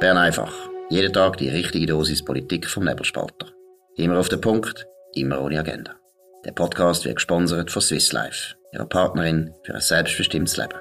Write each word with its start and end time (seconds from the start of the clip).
Bern 0.00 0.16
einfach. 0.16 0.54
Jeden 0.90 1.12
Tag 1.12 1.38
die 1.38 1.48
richtige 1.48 1.86
Dosis 1.86 2.24
Politik 2.24 2.68
vom 2.68 2.84
Nebelspalter. 2.84 3.48
Immer 3.96 4.20
auf 4.20 4.28
den 4.28 4.40
Punkt, 4.40 4.86
immer 5.14 5.40
ohne 5.42 5.58
Agenda. 5.58 5.96
Der 6.44 6.52
Podcast 6.52 7.04
wird 7.04 7.16
gesponsert 7.16 7.72
von 7.72 7.82
Swiss 7.82 8.12
Life, 8.12 8.54
ihrer 8.72 8.86
Partnerin 8.86 9.52
für 9.64 9.74
ein 9.74 9.80
selbstbestimmtes 9.80 10.56
Leben. 10.56 10.78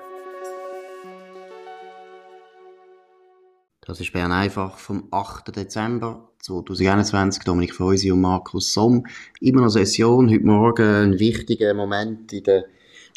Das 3.82 4.00
ist 4.00 4.14
Bern 4.14 4.32
einfach 4.32 4.78
vom 4.78 5.08
8. 5.10 5.56
Dezember 5.56 6.30
2021. 6.44 7.44
Dominik 7.44 7.74
Feusi 7.74 8.12
und 8.12 8.22
Markus 8.22 8.72
Somm. 8.72 9.08
Immer 9.42 9.62
noch 9.62 9.70
Session. 9.70 10.30
Heute 10.30 10.46
Morgen 10.46 11.14
ein 11.14 11.20
wichtiger 11.20 11.74
Moment 11.74 12.34
in 12.34 12.44
der 12.44 12.66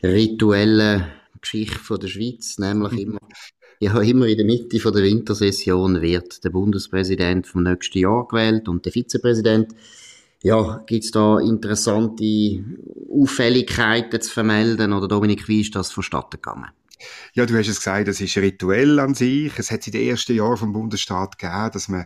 rituellen 0.03 1.05
Geschichte 1.43 1.99
der 1.99 2.09
Schweiz, 2.09 2.57
nämlich 2.57 2.99
immer 3.03 3.19
ja, 3.81 3.99
immer 4.03 4.27
in 4.27 4.37
der 4.37 4.45
Mitte 4.45 4.79
von 4.79 4.93
der 4.93 5.03
Wintersession 5.03 6.03
wird 6.03 6.45
der 6.45 6.51
Bundespräsident 6.51 7.47
vom 7.47 7.63
nächsten 7.63 7.99
Jahr 7.99 8.29
gewählt 8.29 8.69
und 8.69 8.85
der 8.85 8.93
Vizepräsident. 8.93 9.75
Ja, 10.43 10.85
gibt's 10.87 11.11
da 11.11 11.39
interessante 11.39 12.63
Auffälligkeiten 13.11 14.21
zu 14.21 14.31
vermelden 14.31 14.93
oder 14.93 15.09
Dominik, 15.09 15.49
wie 15.49 15.63
ist 15.63 15.75
das 15.75 15.93
vonstatten 15.93 16.37
gegangen? 16.43 16.69
Ja, 17.33 17.47
du 17.47 17.57
hast 17.57 17.69
es 17.69 17.79
gesagt, 17.79 18.09
das 18.09 18.21
ist 18.21 18.37
rituell 18.37 18.99
an 19.01 19.15
sich. 19.15 19.59
Es 19.59 19.71
hat 19.71 19.87
in 19.87 19.93
den 19.95 20.09
ersten 20.09 20.37
Jahren 20.37 20.59
vom 20.59 20.75
Bundesstaat 20.75 21.39
gegeben, 21.39 21.71
dass 21.73 21.89
man 21.89 22.05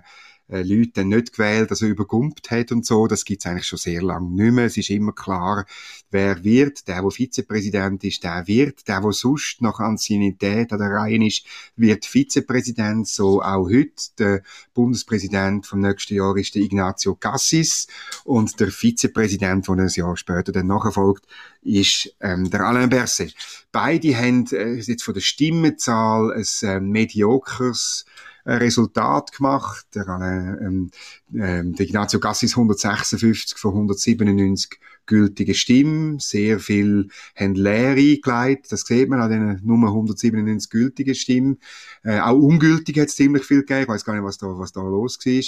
äh, 0.54 0.62
Leute 0.62 1.04
nicht 1.04 1.32
gewählt, 1.32 1.70
also 1.70 1.86
übergumpt 1.86 2.50
hat 2.50 2.70
und 2.70 2.86
so. 2.86 3.06
Das 3.06 3.24
gibt's 3.24 3.46
eigentlich 3.46 3.66
schon 3.66 3.78
sehr 3.78 4.02
lange 4.02 4.30
nicht 4.30 4.52
mehr. 4.52 4.66
Es 4.66 4.76
ist 4.76 4.90
immer 4.90 5.12
klar, 5.12 5.66
wer 6.10 6.44
wird. 6.44 6.86
Der, 6.86 7.02
der 7.02 7.10
Vizepräsident 7.10 8.04
ist, 8.04 8.22
der 8.22 8.46
wird. 8.46 8.86
Der, 8.86 9.00
der 9.00 9.12
sonst 9.12 9.60
nach 9.62 9.80
Anciennität 9.80 10.72
an 10.72 10.78
der 10.78 10.90
Reihe 10.90 11.26
ist, 11.26 11.44
wird 11.76 12.06
Vizepräsident. 12.06 13.08
So 13.08 13.42
auch 13.42 13.68
heute. 13.68 13.90
Der 14.18 14.42
Bundespräsident 14.74 15.66
vom 15.66 15.80
nächsten 15.80 16.14
Jahr 16.14 16.36
ist 16.36 16.54
der 16.54 16.62
Ignazio 16.62 17.16
Cassis 17.16 17.88
und 18.24 18.60
der 18.60 18.70
Vizepräsident, 18.70 19.66
der 19.66 19.74
ein 19.74 19.88
Jahr 19.88 20.16
später 20.16 20.52
dann 20.52 20.68
nachfolgt, 20.68 21.26
ist 21.62 22.14
ähm, 22.20 22.48
der 22.50 22.60
Alain 22.60 22.90
Berset. 22.90 23.34
Beide 23.72 24.16
haben 24.16 24.46
äh, 24.52 24.74
jetzt 24.74 25.02
von 25.02 25.14
der 25.14 25.20
Stimmenzahl 25.20 26.32
ein 26.32 26.68
äh, 26.68 26.80
mediokres 26.80 28.04
Resultat 28.46 29.32
gemacht. 29.32 29.86
Der, 29.94 30.06
äh, 30.08 30.64
ähm, 30.64 30.90
ähm, 31.34 31.74
Ignazio 31.78 32.20
Gassis 32.20 32.52
156 32.52 33.58
von 33.58 33.72
197 33.72 34.78
gültige 35.06 35.54
Stimmen. 35.54 36.18
Sehr 36.18 36.60
viel 36.60 37.08
haben 37.34 37.54
leer 37.54 37.92
eingeleitet. 37.92 38.70
Das 38.70 38.82
sieht 38.82 39.08
man 39.08 39.20
an 39.20 39.30
den 39.30 39.60
Nummer 39.64 39.88
197 39.88 40.70
gültigen 40.70 41.14
Stimmen. 41.14 41.58
Äh, 42.02 42.20
auch 42.20 42.36
ungültig 42.36 42.98
hat 42.98 43.08
es 43.08 43.16
ziemlich 43.16 43.44
viel 43.44 43.60
gegeben. 43.60 43.82
Ich 43.82 43.88
weiß 43.88 44.04
gar 44.04 44.14
nicht, 44.14 44.24
was 44.24 44.38
da, 44.38 44.46
was 44.46 44.72
da 44.72 44.82
los 44.82 45.18
war. 45.18 45.42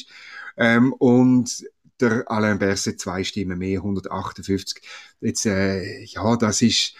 Ähm, 0.57 0.93
und 0.95 1.65
der 2.01 2.31
Alain 2.31 2.59
Berset 2.59 3.01
zwei 3.01 3.25
Stimmen 3.25 3.59
mehr, 3.59 3.79
158. 3.79 4.83
Jetzt, 5.21 5.47
äh, 5.47 6.05
ja, 6.05 6.37
das 6.37 6.63
ist, 6.63 6.95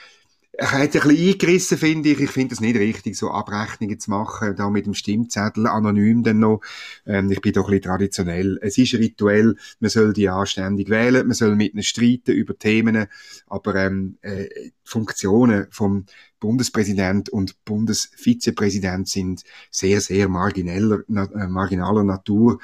er 0.59 0.73
hat 0.73 0.81
ein 0.81 0.91
bisschen 0.91 1.11
eingerissen, 1.11 1.79
finde 1.79 2.11
ich. 2.11 2.21
Ich 2.21 2.31
finde 2.31 2.55
es 2.55 2.61
nicht 2.61 2.77
richtig, 2.77 3.17
so 3.17 3.31
Abrechnungen 3.31 4.01
zu 4.01 4.11
machen, 4.11 4.57
da 4.57 4.71
mit 4.71 4.87
dem 4.87 4.95
Stimmzettel 4.95 5.67
anonym 5.67 6.23
dann 6.23 6.39
noch. 6.39 6.61
Ähm, 7.05 7.31
ich 7.31 7.41
bin 7.41 7.53
doch 7.53 7.65
ein 7.65 7.73
bisschen 7.73 7.83
traditionell. 7.83 8.59
Es 8.63 8.79
ist 8.79 8.95
rituell, 8.95 9.57
man 9.81 9.91
soll 9.91 10.13
die 10.15 10.29
anständig 10.29 10.89
wählen, 10.89 11.27
man 11.27 11.35
soll 11.35 11.57
mit 11.57 11.75
ihnen 11.75 11.83
streiten 11.83 12.33
über 12.33 12.59
Themen, 12.59 13.07
aber 13.47 13.75
ähm, 13.75 14.19
äh, 14.23 14.47
Funktionen 14.83 15.67
vom 15.71 16.07
Bundespräsident 16.41 17.29
und 17.29 17.63
Bundesvizepräsident 17.65 19.09
sind 19.09 19.43
sehr, 19.71 20.01
sehr 20.01 20.29
margineller, 20.29 21.03
na, 21.09 21.25
äh, 21.25 21.49
marginaler 21.49 22.05
Natur. 22.05 22.61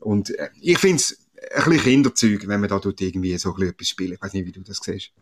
Und 0.00 0.30
äh, 0.38 0.50
ich 0.60 0.78
finde 0.78 0.96
es 0.96 1.18
ein 1.54 1.64
bisschen 1.64 1.82
Kinderzeug, 1.82 2.46
wenn 2.46 2.60
man 2.60 2.68
da 2.68 2.80
irgendwie 2.84 3.36
so 3.38 3.50
ein 3.50 3.54
bisschen 3.56 3.72
etwas 3.72 3.88
spielt. 3.88 4.12
Ich 4.12 4.22
weiß 4.22 4.32
nicht, 4.34 4.46
wie 4.46 4.52
du 4.52 4.60
das 4.62 4.78
siehst. 4.82 5.12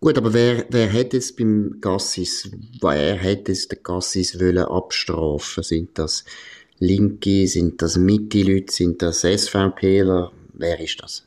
Gut, 0.00 0.18
aber 0.18 0.32
wer, 0.32 0.66
wer 0.70 0.88
hätte 0.88 1.16
es 1.16 1.34
beim 1.34 1.78
Gassis, 1.80 2.50
wer 2.80 3.14
hätte 3.16 3.52
es 3.52 3.68
den 3.68 3.82
Gassis 3.82 4.40
wollen 4.40 4.58
abstrafen? 4.58 5.62
Sind 5.62 5.98
das 5.98 6.24
Linke, 6.78 7.46
sind 7.46 7.80
das 7.80 7.96
Mitte-Leute, 7.96 8.72
sind 8.72 9.02
das 9.02 9.20
SVPler? 9.20 10.32
Wer 10.54 10.80
ist 10.80 11.00
das? 11.00 11.26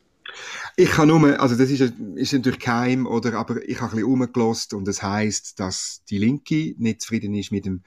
Ich 0.76 0.90
kann 0.90 1.08
nur, 1.08 1.40
also 1.40 1.56
das 1.56 1.70
ist, 1.70 1.94
ist 2.16 2.34
natürlich 2.34 2.60
keim, 2.60 3.08
oder, 3.08 3.36
aber 3.36 3.68
ich 3.68 3.80
habe 3.80 3.94
ein 3.94 3.96
bisschen 3.96 4.12
umgelost 4.12 4.74
und 4.74 4.86
das 4.86 5.02
heißt, 5.02 5.58
dass 5.60 6.02
die 6.10 6.18
Linke 6.18 6.76
nicht 6.78 7.02
zufrieden 7.02 7.34
ist 7.34 7.54
mit 7.54 7.66
dem 7.66 7.82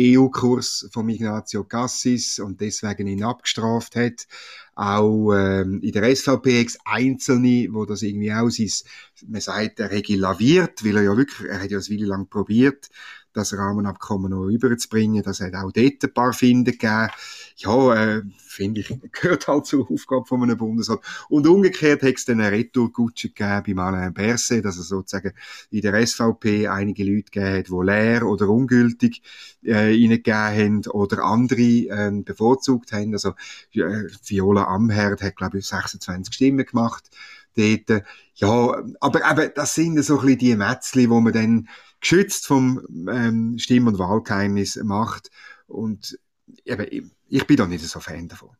EU-Kurs 0.00 0.88
von 0.90 1.08
Ignazio 1.08 1.64
Cassis 1.64 2.38
und 2.38 2.60
deswegen 2.60 3.06
ihn 3.06 3.22
abgestraft 3.22 3.96
hat. 3.96 4.26
Auch 4.74 5.32
ähm, 5.34 5.80
in 5.82 5.92
der 5.92 6.14
SVP 6.16 6.66
Einzelne, 6.84 7.68
wo 7.70 7.84
das 7.84 8.02
irgendwie 8.02 8.32
auch 8.32 8.48
ist, 8.48 8.86
man 9.26 9.40
sagt, 9.40 9.80
er 9.80 9.90
hätte 9.90 10.16
laviert, 10.16 10.84
weil 10.84 10.96
er 10.96 11.02
ja 11.02 11.16
wirklich, 11.16 11.48
er 11.48 11.62
hat 11.62 11.70
ja 11.70 11.78
eine 11.78 11.88
Weile 11.88 12.06
lang 12.06 12.28
probiert, 12.28 12.88
das 13.32 13.56
Rahmenabkommen 13.56 14.30
noch 14.30 14.48
überzubringen. 14.48 15.22
Das 15.22 15.40
hat 15.40 15.54
auch 15.54 15.72
dort 15.72 16.02
ein 16.02 16.14
paar 16.14 16.32
Finden 16.32 16.72
gegeben. 16.72 17.08
Ja, 17.56 17.94
äh, 17.94 18.22
finde 18.36 18.80
ich, 18.80 18.98
gehört 19.12 19.48
halt 19.48 19.66
zur 19.66 19.90
Aufgabe 19.90 20.26
von 20.26 20.42
einem 20.42 20.56
Bundesrat. 20.56 21.00
Und 21.28 21.46
umgekehrt 21.46 22.02
hat 22.02 22.14
es 22.14 22.24
dann 22.24 22.40
eine 22.40 22.52
Retourkutsche 22.52 23.30
gegeben 23.30 23.76
bei 23.76 23.82
Alain 23.82 24.14
Berset, 24.14 24.64
dass 24.64 24.76
er 24.76 24.82
sozusagen 24.82 25.32
in 25.70 25.80
der 25.80 26.06
SVP 26.06 26.68
einige 26.68 27.04
Leute 27.04 27.30
gegeben 27.30 27.58
hat, 27.58 27.68
die 27.68 27.86
leer 27.86 28.26
oder 28.26 28.48
ungültig 28.48 29.22
äh, 29.62 29.74
reingegeben 29.74 30.34
haben 30.34 30.86
oder 30.86 31.24
andere 31.24 31.60
äh, 31.60 32.22
bevorzugt 32.24 32.92
haben. 32.92 33.12
Also 33.12 33.30
äh, 33.72 34.04
Viola 34.26 34.64
Amherd 34.64 35.22
hat, 35.22 35.36
glaube 35.36 35.58
ich, 35.58 35.66
26 35.66 36.34
Stimmen 36.34 36.66
gemacht 36.66 37.10
dort. 37.56 38.04
Ja, 38.34 38.82
aber 39.00 39.24
aber 39.24 39.48
das 39.48 39.74
sind 39.74 40.02
so 40.02 40.18
ein 40.18 40.26
bisschen 40.26 40.38
die 40.38 40.56
Mätzli, 40.56 41.08
wo 41.10 41.20
man 41.20 41.32
dann 41.32 41.68
geschützt 42.00 42.46
vom 42.46 42.80
ähm, 43.10 43.58
Stimm- 43.58 43.86
und 43.86 43.98
Wahlgeheimnis 43.98 44.76
macht. 44.82 45.30
Und 45.66 46.18
eben, 46.64 47.12
ich 47.28 47.46
bin 47.46 47.56
da 47.56 47.66
nicht 47.66 47.84
so 47.84 48.00
Fan 48.00 48.28
davon. 48.28 48.50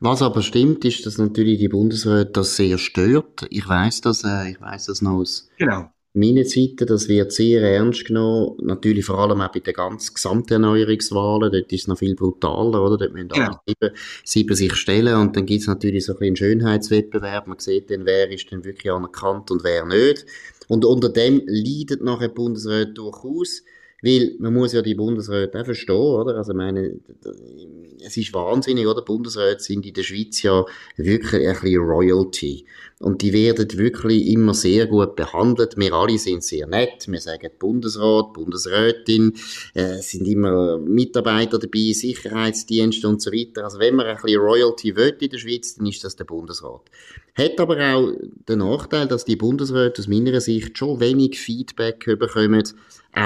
Was 0.00 0.22
aber 0.22 0.42
stimmt, 0.42 0.84
ist, 0.84 1.04
dass 1.04 1.18
natürlich 1.18 1.58
die 1.58 1.68
Bundesräte 1.68 2.30
das 2.32 2.56
sehr 2.56 2.78
stört. 2.78 3.46
Ich 3.50 3.68
weiß 3.68 4.00
das, 4.00 4.24
äh, 4.24 4.50
ich 4.50 4.60
weiß 4.60 4.86
das 4.86 5.02
noch 5.02 5.16
aus 5.16 5.50
genau. 5.58 5.90
Meiner 6.18 6.44
Seite. 6.44 6.86
Das 6.86 7.08
wird 7.08 7.32
sehr 7.32 7.62
ernst 7.62 8.06
genommen. 8.06 8.56
Natürlich 8.62 9.04
vor 9.04 9.18
allem 9.18 9.40
auch 9.40 9.52
bei 9.52 9.60
den 9.60 9.74
ganz 9.74 10.12
Gesamterneuerungswahlen. 10.12 11.52
Dort 11.52 11.72
ist 11.72 11.82
es 11.82 11.88
noch 11.88 11.98
viel 11.98 12.14
brutaler, 12.14 12.82
oder? 12.82 12.98
Dort 12.98 13.12
müssen 13.12 13.28
genau. 13.28 13.46
alle 13.46 13.60
sieben, 13.66 13.96
sieben 14.24 14.54
sich 14.56 14.74
stellen. 14.74 15.16
Und 15.16 15.36
dann 15.36 15.46
gibt 15.46 15.62
es 15.62 15.66
natürlich 15.66 16.04
so 16.04 16.12
ein 16.12 16.18
bisschen 16.18 16.36
Schönheitswettbewerb. 16.36 17.46
Man 17.46 17.58
sieht 17.58 17.90
dann, 17.90 18.06
wer 18.06 18.30
ist 18.30 18.50
denn 18.50 18.64
wirklich 18.64 18.92
anerkannt 18.92 19.50
und 19.50 19.64
wer 19.64 19.84
nicht. 19.84 20.26
Und 20.68 20.84
unter 20.84 21.08
dem 21.08 21.42
leidet 21.46 22.02
nachher 22.02 22.28
Bundesrat 22.28 22.96
durchaus, 22.96 23.62
weil 24.02 24.36
man 24.38 24.54
muss 24.54 24.72
ja 24.72 24.82
die 24.82 24.94
Bundesräte 24.94 25.60
auch 25.60 25.64
verstehen, 25.64 25.96
oder? 25.96 26.36
Also, 26.36 26.54
meine, 26.54 27.00
es 28.04 28.16
ist 28.16 28.32
wahnsinnig, 28.32 28.86
oder? 28.86 29.02
Bundesräte 29.02 29.62
sind 29.62 29.86
in 29.86 29.94
der 29.94 30.02
Schweiz 30.02 30.42
ja 30.42 30.64
wirklich 30.96 31.46
ein 31.46 31.54
bisschen 31.54 31.80
Royalty. 31.80 32.64
Und 33.00 33.22
die 33.22 33.32
werden 33.32 33.78
wirklich 33.78 34.26
immer 34.28 34.54
sehr 34.54 34.86
gut 34.86 35.14
behandelt. 35.14 35.76
Wir 35.76 35.92
alle 35.92 36.18
sind 36.18 36.42
sehr 36.42 36.66
nett. 36.66 37.06
Wir 37.06 37.20
sagen 37.20 37.50
Bundesrat, 37.58 38.32
Bundesrätin, 38.32 39.34
äh, 39.74 39.98
sind 39.98 40.26
immer 40.26 40.78
Mitarbeiter 40.78 41.58
dabei, 41.58 41.92
Sicherheitsdienste 41.92 43.06
und 43.08 43.22
so 43.22 43.30
weiter. 43.30 43.64
Also 43.64 43.78
wenn 43.78 43.94
man 43.94 44.06
ein 44.06 44.16
bisschen 44.16 44.40
Royalty 44.40 44.96
will 44.96 45.16
in 45.20 45.30
der 45.30 45.38
Schweiz, 45.38 45.76
dann 45.76 45.86
ist 45.86 46.02
das 46.02 46.16
der 46.16 46.24
Bundesrat. 46.24 46.82
Hat 47.34 47.60
aber 47.60 47.78
auch 47.94 48.12
den 48.48 48.58
Nachteil, 48.58 49.06
dass 49.06 49.24
die 49.24 49.36
Bundesräte 49.36 50.00
aus 50.00 50.08
meiner 50.08 50.40
Sicht 50.40 50.76
schon 50.76 50.98
wenig 50.98 51.38
Feedback 51.38 52.04
bekommen, 52.18 52.64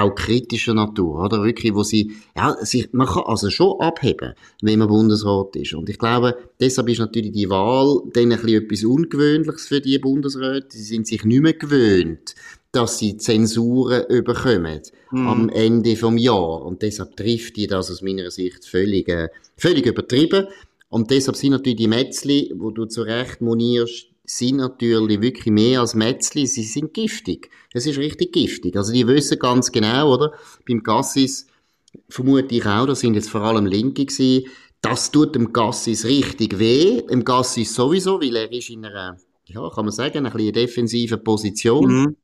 auch 0.01 0.15
kritischer 0.15 0.73
Natur, 0.73 1.25
oder? 1.25 1.43
Wirklich, 1.43 1.73
wo 1.73 1.83
sie, 1.83 2.13
ja, 2.35 2.55
sich, 2.61 2.91
man 2.93 3.07
kann 3.07 3.23
also 3.25 3.49
schon 3.49 3.79
abheben, 3.79 4.33
wenn 4.61 4.79
man 4.79 4.87
Bundesrat 4.87 5.55
ist. 5.55 5.73
Und 5.73 5.89
ich 5.89 5.97
glaube, 5.97 6.37
deshalb 6.59 6.89
ist 6.89 6.99
natürlich 6.99 7.31
die 7.31 7.49
Wahl 7.49 8.01
dann 8.13 8.31
ein 8.31 8.39
bisschen 8.41 8.63
etwas 8.63 8.83
Ungewöhnliches 8.83 9.67
für 9.67 9.81
die 9.81 9.99
Bundesräte. 9.99 10.67
Sie 10.71 10.83
sind 10.83 11.07
sich 11.07 11.23
nicht 11.23 11.41
mehr 11.41 11.53
gewöhnt, 11.53 12.35
dass 12.71 12.97
sie 12.97 13.17
Zensuren 13.17 14.05
überkommen 14.09 14.81
mhm. 15.11 15.27
am 15.27 15.49
Ende 15.49 15.95
vom 15.95 16.17
Jahr. 16.17 16.65
Und 16.65 16.81
deshalb 16.81 17.15
trifft 17.15 17.55
die 17.57 17.67
das 17.67 17.91
aus 17.91 18.01
meiner 18.01 18.31
Sicht 18.31 18.65
völlig, 18.65 19.07
äh, 19.09 19.29
völlig 19.57 19.85
übertrieben. 19.85 20.47
Und 20.89 21.11
deshalb 21.11 21.37
sind 21.37 21.51
natürlich 21.51 21.77
die 21.77 21.87
Metzli, 21.87 22.53
wo 22.55 22.71
du 22.71 22.85
zu 22.85 23.01
Recht 23.03 23.41
monierst, 23.41 24.12
sind 24.25 24.57
natürlich 24.57 25.21
wirklich 25.21 25.53
mehr 25.53 25.81
als 25.81 25.95
Metzli, 25.95 26.47
sie 26.47 26.63
sind 26.63 26.93
giftig. 26.93 27.49
Es 27.73 27.85
ist 27.85 27.97
richtig 27.97 28.31
giftig. 28.31 28.75
Also 28.77 28.93
die 28.93 29.07
wissen 29.07 29.37
ganz 29.37 29.71
genau, 29.71 30.13
oder? 30.13 30.33
Beim 30.67 30.81
Gassis 30.81 31.47
vermute 32.09 32.55
ich 32.55 32.65
auch, 32.65 32.85
das 32.85 33.01
sind 33.01 33.15
jetzt 33.15 33.29
vor 33.29 33.41
allem 33.41 33.65
Linke 33.65 34.05
gewesen, 34.05 34.45
das 34.81 35.11
tut 35.11 35.35
dem 35.35 35.53
Gassis 35.53 36.05
richtig 36.05 36.59
weh, 36.59 37.01
dem 37.01 37.23
Gassis 37.23 37.73
sowieso, 37.73 38.21
weil 38.21 38.35
er 38.35 38.51
ist 38.51 38.69
in 38.69 38.85
einer, 38.85 39.17
ja, 39.45 39.69
kann 39.69 39.85
man 39.85 39.93
sagen, 39.93 40.19
eine 40.19 40.31
bisschen 40.31 40.53
defensiven 40.53 41.23
Position. 41.23 41.93
Mhm. 41.93 42.15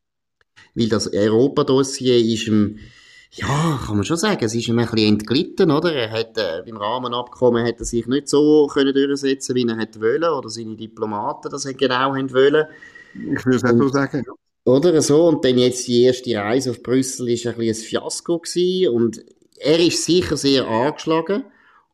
Weil 0.75 0.89
das 0.89 1.11
Europa-Dossier 1.11 2.17
ist 2.17 2.47
ihm, 2.47 2.79
Ja, 3.31 3.79
kann 3.85 3.95
man 3.95 4.05
schon 4.05 4.17
sagen. 4.17 4.43
Es 4.43 4.55
ist 4.55 4.67
ihm 4.67 4.79
ein 4.79 4.89
bisschen 4.89 5.07
entglitten, 5.07 5.71
oder? 5.71 5.93
Er 5.93 6.11
hat, 6.11 6.37
äh, 6.37 6.63
beim 6.65 6.77
Rahmenabkommen 6.77 7.65
hat 7.65 7.79
er 7.79 7.85
sich 7.85 8.07
nicht 8.07 8.27
so 8.27 8.67
können 8.67 8.93
durchsetzen, 8.93 9.55
wie 9.55 9.67
er 9.67 9.77
hätte 9.77 10.01
wollen, 10.01 10.23
oder 10.23 10.49
seine 10.49 10.75
Diplomaten 10.75 11.49
das 11.51 11.65
genau 11.65 12.15
haben 12.15 12.33
wollen. 12.33 12.65
Ich 13.13 13.45
würde 13.45 13.57
es 13.57 13.63
auch 13.63 13.77
so 13.77 13.87
sagen, 13.89 14.23
ja. 14.25 14.33
Oder 14.65 15.01
so. 15.01 15.27
Und 15.27 15.45
dann 15.45 15.57
jetzt 15.57 15.87
die 15.87 16.03
erste 16.03 16.35
Reise 16.35 16.71
auf 16.71 16.83
Brüssel 16.83 17.29
ist 17.29 17.45
ein 17.47 17.55
bisschen 17.55 17.83
ein 17.83 17.87
Fiasko 17.87 18.39
gewesen. 18.39 18.93
Und 18.93 19.23
er 19.59 19.79
ist 19.79 20.05
sicher 20.05 20.37
sehr 20.37 20.67
angeschlagen. 20.67 21.43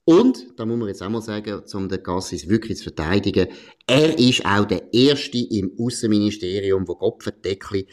Und, 0.03 0.47
da 0.57 0.65
muss 0.65 0.77
man 0.77 0.87
jetzt 0.87 1.01
auch 1.01 1.09
mal 1.09 1.21
sagen, 1.21 1.63
um 1.73 1.89
den 1.89 2.03
Gassis 2.03 2.47
wirklich 2.47 2.77
zu 2.77 2.83
verteidigen, 2.83 3.47
er 3.87 4.19
ist 4.19 4.45
auch 4.45 4.65
der 4.65 4.93
Erste 4.93 5.39
im 5.39 5.71
Außenministerium, 5.79 6.87
wo 6.87 6.95
Kopfendeckel 6.95 7.87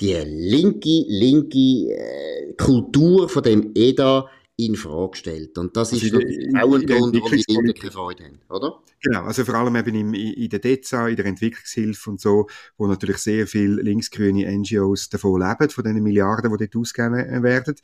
die 0.00 0.14
linke, 0.24 1.04
linke 1.08 1.92
äh, 1.92 2.52
Kultur 2.56 3.28
von 3.28 3.42
dem 3.42 3.72
EDA 3.74 4.28
in 4.60 4.74
Frage 4.74 5.16
stellt. 5.16 5.56
Und 5.56 5.76
das 5.76 5.92
also 5.92 6.04
ist 6.04 6.12
natürlich 6.12 6.48
auch 6.56 6.74
ein 6.74 6.84
Grund, 6.84 6.90
warum 6.90 7.12
die 7.12 7.44
Linken 7.46 7.74
keine 7.74 7.92
Freude 7.92 8.24
haben, 8.24 8.40
oder? 8.50 8.80
Genau, 9.00 9.22
also 9.22 9.44
vor 9.44 9.54
allem 9.54 9.76
eben 9.76 9.94
im, 9.94 10.14
in 10.14 10.48
der 10.48 10.58
DEZA, 10.58 11.08
in 11.08 11.14
der 11.14 11.26
Entwicklungshilfe 11.26 12.10
und 12.10 12.20
so, 12.20 12.48
wo 12.76 12.88
natürlich 12.88 13.18
sehr 13.18 13.46
viele 13.46 13.80
linksgrüne 13.82 14.50
NGOs 14.50 15.10
davon 15.10 15.40
leben, 15.40 15.70
von 15.70 15.84
diesen 15.84 16.02
Milliarden, 16.02 16.50
die 16.50 16.58
dort 16.58 16.76
ausgegeben 16.76 17.42
werden. 17.44 17.76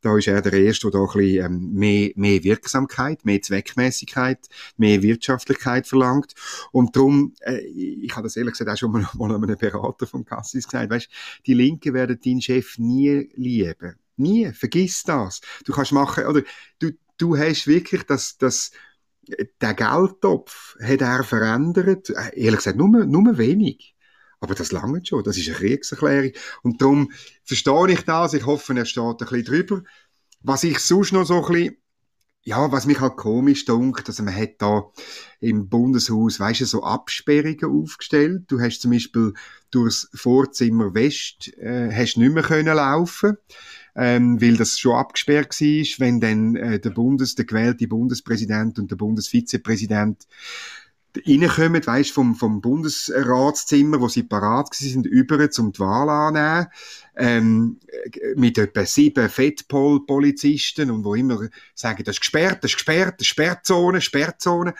Da 0.00 0.16
ist 0.16 0.28
er 0.28 0.40
der 0.42 0.52
Erste, 0.52 0.90
der 0.90 1.00
da 1.00 1.06
ein 1.06 1.12
bisschen 1.12 1.46
ähm, 1.46 1.72
mehr, 1.72 2.10
mehr 2.14 2.44
Wirksamkeit, 2.44 3.24
mehr 3.24 3.42
Zweckmäßigkeit, 3.42 4.48
mehr 4.76 5.02
Wirtschaftlichkeit 5.02 5.86
verlangt. 5.86 6.34
Und 6.72 6.94
darum, 6.94 7.34
äh, 7.40 7.58
ich 7.58 8.14
habe 8.14 8.24
das 8.24 8.36
ehrlich 8.36 8.52
gesagt 8.52 8.70
auch 8.70 8.76
schon 8.76 8.92
mal, 8.92 9.06
einem 9.34 9.56
Berater 9.58 10.06
von 10.06 10.24
Cassis 10.24 10.66
gesagt, 10.66 10.90
weißt, 10.90 11.08
die 11.46 11.54
Linken 11.54 11.94
werden 11.94 12.18
deinen 12.24 12.40
Chef 12.40 12.78
nie 12.78 13.28
lieben 13.34 13.96
Nie. 14.18 14.52
Vergiss 14.52 15.04
das. 15.04 15.40
Du 15.64 15.72
kannst 15.72 15.92
machen, 15.92 16.26
oder 16.26 16.42
du, 16.80 16.90
du 17.18 17.38
hast 17.38 17.66
wirklich 17.66 18.02
das, 18.02 18.36
das, 18.36 18.72
der 19.60 19.74
Geldtopf 19.74 20.76
hat 20.82 21.00
er 21.00 21.22
verändert. 21.24 22.10
Äh, 22.10 22.30
ehrlich 22.34 22.58
gesagt, 22.58 22.76
nur, 22.76 22.88
nur 22.88 23.38
wenig. 23.38 23.94
Aber 24.40 24.54
das 24.54 24.72
lange 24.72 25.04
schon. 25.04 25.24
Das 25.24 25.36
ist 25.36 25.48
eine 25.48 25.56
Kriegserklärung. 25.56 26.32
Und 26.62 26.80
darum 26.80 27.12
verstehe 27.44 27.90
ich 27.90 28.02
das. 28.02 28.34
Ich 28.34 28.46
hoffe, 28.46 28.74
er 28.76 28.84
steht 28.84 29.04
ein 29.04 29.16
bisschen 29.16 29.44
drüber. 29.44 29.82
Was 30.42 30.64
ich 30.64 30.78
sonst 30.78 31.12
noch 31.12 31.24
so 31.24 31.44
ein 31.44 31.52
bisschen 31.52 31.76
ja, 32.44 32.72
was 32.72 32.86
mich 32.86 32.98
halt 32.98 33.16
komisch 33.16 33.66
dunkt, 33.66 34.08
also 34.08 34.22
man 34.22 34.34
hat 34.34 34.54
da 34.58 34.84
im 35.38 35.68
Bundeshaus, 35.68 36.40
weißt 36.40 36.62
du, 36.62 36.64
so 36.64 36.82
Absperrungen 36.82 37.82
aufgestellt. 37.82 38.44
Du 38.46 38.58
hast 38.58 38.80
zum 38.80 38.92
Beispiel 38.92 39.34
durchs 39.70 40.08
Vorzimmer 40.14 40.94
West, 40.94 41.52
äh, 41.58 41.92
hast 41.92 42.16
nicht 42.16 42.32
mehr 42.32 42.42
können 42.44 42.74
laufen 42.74 43.36
ähm, 43.98 44.40
weil 44.40 44.56
das 44.56 44.78
schon 44.78 44.94
abgesperrt 44.94 45.60
war, 45.60 46.06
wenn 46.06 46.20
dann 46.20 46.54
äh, 46.54 46.78
der 46.78 46.90
Bundes, 46.90 47.34
der 47.34 47.46
gewählte 47.46 47.88
Bundespräsident 47.88 48.78
und 48.78 48.90
der 48.92 48.96
Bundesvizepräsident 48.96 50.28
reinkommen, 51.26 51.86
weisst, 51.86 52.12
vom, 52.12 52.34
vom 52.34 52.60
Bundesratszimmer, 52.60 54.00
wo 54.00 54.08
sie 54.08 54.22
parat 54.22 54.74
sind, 54.74 55.06
über 55.06 55.50
zum 55.50 55.72
die 55.72 55.80
Wahl 55.80 56.08
annehmen, 56.08 56.68
ähm, 57.16 57.80
mit 58.36 58.58
etwa 58.58 58.84
sieben 58.84 59.28
Fettpol-Polizisten 59.28 60.90
und 60.90 61.04
wo 61.04 61.14
immer 61.14 61.48
sagen, 61.74 62.04
das 62.04 62.16
ist 62.16 62.20
gesperrt, 62.20 62.62
das 62.62 62.72
ist 62.72 62.76
gesperrt, 62.76 63.14
das 63.18 63.22
ist 63.22 63.28
Sperrzone, 63.28 64.00
Sperrzone. 64.00 64.74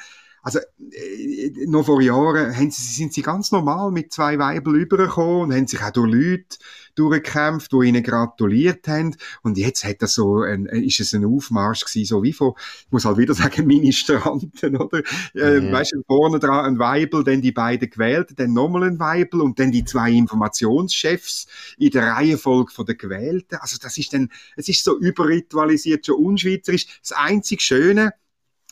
Also, 0.48 0.60
äh, 0.60 1.66
noch 1.66 1.84
vor 1.84 2.00
Jahren 2.00 2.56
haben 2.56 2.70
sie, 2.70 2.80
sind 2.80 3.12
sie 3.12 3.20
ganz 3.20 3.52
normal 3.52 3.90
mit 3.90 4.14
zwei 4.14 4.38
Weibel 4.38 4.76
übergekommen 4.76 5.42
und 5.42 5.54
haben 5.54 5.66
sich 5.66 5.82
auch 5.82 5.90
durch 5.90 6.10
Leute 6.10 6.56
durchgekämpft, 6.94 7.70
die 7.70 7.86
ihnen 7.86 8.02
gratuliert 8.02 8.88
haben. 8.88 9.14
Und 9.42 9.58
jetzt 9.58 9.84
hat 9.84 10.00
das 10.00 10.14
so 10.14 10.40
ein, 10.40 10.64
ist 10.64 11.00
es 11.00 11.12
ein 11.12 11.26
Aufmarsch 11.26 11.84
gewesen, 11.84 12.06
so 12.06 12.22
wie 12.22 12.32
von, 12.32 12.54
ich 12.56 12.90
muss 12.90 13.04
halt 13.04 13.18
wieder 13.18 13.34
sagen, 13.34 13.66
Ministranten, 13.66 14.78
oder? 14.78 15.02
Äh, 15.34 15.60
mhm. 15.60 15.70
Weißt 15.70 15.92
du, 15.92 16.02
vorne 16.06 16.38
dran 16.38 16.64
ein 16.64 16.78
Weibel, 16.78 17.24
dann 17.24 17.42
die 17.42 17.52
beiden 17.52 17.90
gewählt, 17.90 18.30
dann 18.36 18.54
nochmal 18.54 18.84
ein 18.84 18.98
Weibel 18.98 19.42
und 19.42 19.58
dann 19.58 19.70
die 19.70 19.84
zwei 19.84 20.12
Informationschefs 20.12 21.46
in 21.76 21.90
der 21.90 22.04
Reihenfolge 22.04 22.72
von 22.72 22.86
der 22.86 22.94
Gewählten. 22.94 23.56
Also 23.56 23.76
das 23.78 23.98
ist 23.98 24.14
dann, 24.14 24.30
es 24.56 24.70
ist 24.70 24.82
so 24.82 24.98
überritualisiert, 24.98 26.06
schon 26.06 26.24
unschweizerisch. 26.24 26.86
Das 27.02 27.12
einzig 27.12 27.60
Schöne, 27.60 28.14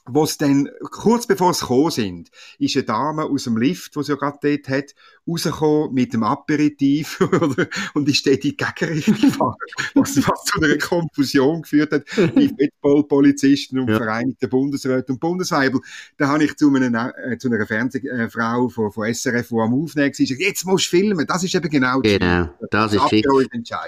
wo 0.07 0.25
es 0.25 0.39
dann, 0.39 0.71
kurz 0.91 1.27
bevor 1.27 1.51
es 1.51 1.61
gekommen 1.61 1.91
sind, 1.91 2.31
ist 2.59 2.77
eine 2.77 2.85
Dame 2.85 3.25
aus 3.25 3.45
dem 3.45 3.57
Lift, 3.57 3.97
wo 3.97 4.03
sie 4.03 4.13
ja 4.13 4.19
gerade 4.19 4.39
dort 4.41 4.69
hat, 4.69 4.95
rausgekommen 5.27 5.95
mit 5.95 6.13
dem 6.13 6.23
Aperitif 6.23 7.21
und 7.95 8.09
ist 8.09 8.27
dort 8.27 8.37
in 8.37 8.41
die 8.41 8.57
Gegenrichtung 8.57 9.15
gefahren, 9.21 9.57
was, 9.95 10.17
was 10.17 10.45
zu 10.45 10.61
einer 10.61 10.79
Konfusion 10.79 11.63
geführt 11.63 11.93
hat, 11.93 12.05
die 12.17 12.49
Fettballpolizisten 12.59 13.79
und 13.81 13.91
ja. 13.91 13.97
Vereinigten 13.97 14.49
Bundesräte 14.49 15.13
und 15.13 15.21
Bundesweibel. 15.21 15.81
Da 16.17 16.29
habe 16.29 16.45
ich 16.45 16.57
zu, 16.57 16.75
einem, 16.75 16.95
äh, 16.95 17.39
zu 17.39 17.51
einer 17.51 17.67
Fernsehfrau 17.67 18.69
von, 18.69 18.93
von 18.93 19.13
SRF, 19.13 19.49
die 19.49 19.55
am 19.55 19.75
Aufnehmen 19.75 20.13
war, 20.13 20.39
jetzt 20.39 20.67
musst 20.67 20.93
du 20.93 20.97
filmen, 20.97 21.27
das 21.27 21.45
ist 21.45 21.55
eben 21.55 21.69
genau 21.69 22.01
Genau, 22.01 22.49
das, 22.71 22.93
das 22.93 22.95
ist 22.95 23.09
schick. 23.09 23.27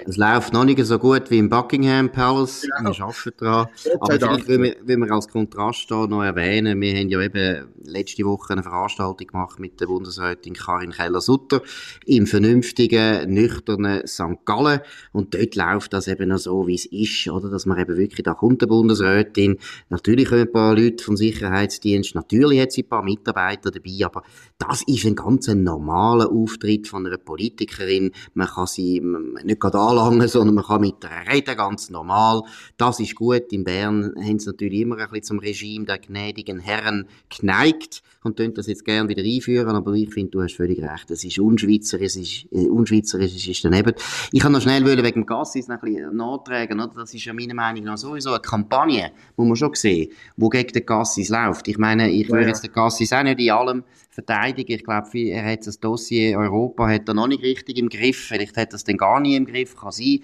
Es 0.07 0.17
läuft 0.17 0.53
noch 0.53 0.65
nicht 0.65 0.85
so 0.85 0.99
gut 0.99 1.31
wie 1.31 1.39
im 1.39 1.49
Buckingham 1.49 2.11
Palace, 2.11 2.67
genau. 2.77 2.91
wir 2.91 3.05
arbeiten 3.05 3.37
dran, 3.37 3.67
aber 4.01 4.13
vielleicht 4.13 4.49
will 4.49 4.63
wir, 4.63 4.77
will 4.83 4.97
wir 4.97 5.13
als 5.13 5.29
Kontrast 5.29 5.91
da 5.91 6.07
noch 6.07 6.23
erwähnen, 6.23 6.81
wir 6.81 6.95
haben 6.95 7.09
ja 7.09 7.21
eben 7.21 7.69
letzte 7.85 8.25
Woche 8.25 8.53
eine 8.53 8.63
Veranstaltung 8.63 9.27
gemacht 9.27 9.59
mit 9.59 9.81
der 9.81 9.87
Bundesrätin 9.87 10.55
Karin 10.55 10.93
Keller-Sutter 11.29 11.63
im 12.07 12.27
vernünftigen, 12.27 13.33
nüchternen 13.33 14.07
St. 14.07 14.45
Gallen. 14.45 14.81
Und 15.13 15.35
dort 15.35 15.55
läuft 15.55 15.93
das 15.93 16.09
eben 16.09 16.33
auch 16.33 16.39
so, 16.39 16.67
wie 16.67 16.75
es 16.75 16.87
ist, 16.87 17.29
oder, 17.29 17.51
dass 17.51 17.67
man 17.67 17.79
eben 17.79 17.97
wirklich, 17.97 18.25
da 18.25 18.35
kommt 18.35 18.63
der 18.63 18.67
Bundesrätin, 18.67 19.59
natürlich 19.91 20.29
kommen 20.29 20.43
ein 20.43 20.53
paar 20.53 20.75
Leute 20.75 21.05
vom 21.05 21.17
Sicherheitsdienst, 21.17 22.15
natürlich 22.15 22.61
hat 22.61 22.73
sie 22.73 22.83
ein 22.83 22.89
paar 22.89 23.03
Mitarbeiter 23.03 23.71
dabei, 23.71 24.05
aber 24.05 24.23
das 24.59 24.83
ist 24.87 25.05
ein 25.05 25.15
ganz 25.15 25.49
normaler 25.49 26.31
Auftritt 26.31 26.89
von 26.89 27.07
einer 27.07 27.19
Politikerin, 27.19 28.13
man 28.35 28.49
kann 28.49 28.67
sie 28.67 29.03
nicht 29.45 29.61
gerade 29.61 29.79
anlangen, 29.79 30.29
sondern 30.29 30.55
man 30.55 30.65
kann 30.65 30.81
mit 30.81 30.97
ihr 31.03 31.33
reden, 31.33 31.57
ganz 31.57 31.91
normal, 31.91 32.43
das 32.77 33.01
ist 33.01 33.15
gut, 33.15 33.53
in 33.53 33.65
Bern 33.65 34.15
haben 34.17 34.39
sie 34.39 34.47
natürlich 34.47 34.81
immer 34.81 34.97
ein 34.97 35.09
bisschen 35.09 35.23
zum 35.25 35.39
Regime 35.39 35.85
der 35.85 35.99
gnädigen 35.99 36.61
Herren 36.61 37.07
geneigt 37.29 38.03
und 38.29 38.37
tun 38.37 38.55
das 38.55 38.67
jetzt 38.67 38.85
gerne 38.85 39.09
wieder 39.09 39.23
einführen, 39.23 39.75
aber 39.75 39.93
ich 39.95 40.13
finde, 40.13 40.31
du 40.31 40.43
hast 40.43 40.55
völlig 40.55 40.81
recht. 40.81 41.11
Es 41.11 41.25
ist 41.25 41.39
unschweizerisch, 41.39 42.07
es 42.07 42.17
ist, 42.17 42.47
äh, 42.53 42.69
unschweizerisch, 42.69 43.35
es 43.35 43.47
ist 43.47 43.65
daneben. 43.65 43.95
Ich 44.33 44.41
kann 44.41 44.53
noch 44.53 44.61
schnell 44.61 44.85
wollen, 44.85 45.03
wegen 45.03 45.23
dem 45.23 45.27
Gassis 45.27 45.69
noch 45.69 45.83
ein 45.83 45.93
bisschen 45.93 46.17
nachtragen, 46.17 46.81
oder? 46.81 46.93
Das 46.95 47.13
ist 47.13 47.25
ja 47.25 47.33
meiner 47.33 47.55
Meinung 47.55 47.85
nach 47.85 47.99
sowieso 47.99 48.31
eine 48.31 48.41
Kampagne, 48.41 49.11
muss 49.37 49.49
man 49.49 49.57
schon 49.57 49.75
sehen, 49.75 50.13
wo 50.37 50.49
gegen 50.49 50.73
den 50.73 50.87
Gassis 50.87 51.29
läuft. 51.29 51.67
Ich 51.69 51.79
meine, 51.79 52.11
ich 52.11 52.31
würde 52.31 52.49
jetzt 52.49 52.63
den 52.63 52.73
Gassis 52.73 53.13
auch 53.13 53.23
nicht 53.23 53.41
in 53.41 53.51
allem 53.51 53.85
verteidigen. 54.11 54.73
Ich 54.73 54.85
glaube, 54.85 55.19
er 55.19 55.53
hat 55.53 55.67
das 55.67 55.79
Dossier 55.79 56.39
Europa 56.39 56.89
hat 56.89 57.09
er 57.09 57.15
noch 57.15 57.29
nicht 57.29 57.43
richtig 57.43 57.79
im 57.79 57.89
Griff. 57.89 58.27
Vielleicht 58.29 58.57
hat 58.57 58.73
er 58.73 58.77
es 58.77 58.85
dann 58.85 58.97
gar 58.97 59.21
nicht 59.21 59.37
im 59.37 59.47
Griff, 59.47 59.77
kann 59.77 59.93
sein. 59.93 60.21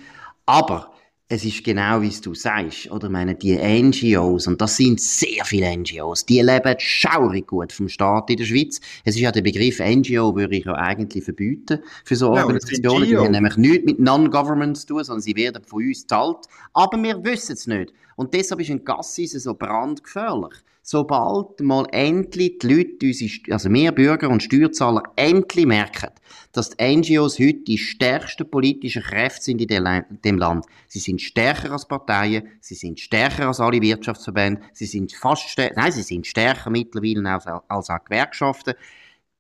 Aber 0.46 0.92
es 1.26 1.43
ist 1.43 1.64
genau 1.64 2.02
wie 2.02 2.11
du 2.21 2.35
sagst, 2.35 2.90
oder 2.90 3.09
meine 3.09 3.35
die 3.35 3.57
NGOs 3.57 4.47
und 4.47 4.61
das 4.61 4.76
sind 4.76 5.00
sehr 5.00 5.45
viele 5.45 5.75
NGOs, 5.75 6.26
die 6.26 6.43
leben 6.43 6.75
schaurig 6.78 7.47
gut 7.47 7.73
vom 7.73 7.88
Staat 7.88 8.28
in 8.28 8.37
der 8.37 8.45
Schweiz. 8.45 8.78
Es 9.04 9.14
ist 9.14 9.23
ja 9.23 9.33
der 9.33 9.40
Begriff 9.40 9.81
NGO 9.81 10.37
würde 10.37 10.57
ich 10.57 10.66
ja 10.66 10.75
eigentlich 10.75 11.25
verbieten 11.25 11.78
für 12.04 12.16
so 12.16 12.31
Organisationen. 12.31 13.09
die 13.09 13.16
haben 13.16 13.33
nämlich 13.33 13.57
nichts 13.57 13.87
mit 13.87 14.00
Non-Government 14.00 14.76
zu 14.76 14.87
tun, 14.87 15.04
sondern 15.04 15.23
sie 15.23 15.35
werden 15.35 15.64
von 15.64 15.83
uns 15.83 16.07
zahlt. 16.07 16.47
Aber 16.75 17.02
wir 17.02 17.25
wissen 17.25 17.54
es 17.54 17.66
nicht. 17.66 17.95
Und 18.16 18.35
deshalb 18.35 18.61
ist 18.61 18.71
ein 18.71 18.85
Gassis 18.85 19.33
so 19.33 19.54
brandgefährlich 19.54 20.52
sobald 20.87 21.61
mal 21.61 21.87
endlich 21.93 22.59
die 22.59 22.67
Leute, 22.69 23.53
also 23.53 23.71
mehr 23.71 23.91
Bürger 23.91 24.29
und 24.29 24.43
Steuerzahler, 24.43 25.03
endlich 25.17 25.64
merken, 25.64 26.11
dass 26.53 26.71
die 26.71 26.97
NGOs 26.97 27.38
heute 27.38 27.64
die 27.67 27.79
stärksten 27.79 28.49
politischen 28.49 29.03
Kräfte 29.03 29.45
sind 29.45 29.62
in 29.62 30.05
dem 30.25 30.38
Land. 30.38 30.67
Sie 30.87 30.99
sind 30.99 31.23
stärker 31.23 31.73
als 31.73 31.88
Parteien, 31.88 32.49
sie 32.61 32.75
sind 32.75 33.00
stärker 33.00 33.49
als 33.49 33.61
alle 33.61 33.81
Wirtschaftsverbände, 33.81 34.61
sie 34.75 34.85
sind 34.85 35.14
fast 35.14 35.49
stärker, 35.49 35.81
nein, 35.81 35.91
sie 35.91 36.03
sind 36.03 36.26
stärker 36.26 36.69
mittlerweile 36.69 37.31
als, 37.31 37.47
als 37.47 37.88
auch 37.88 38.05
Gewerkschaften. 38.05 38.75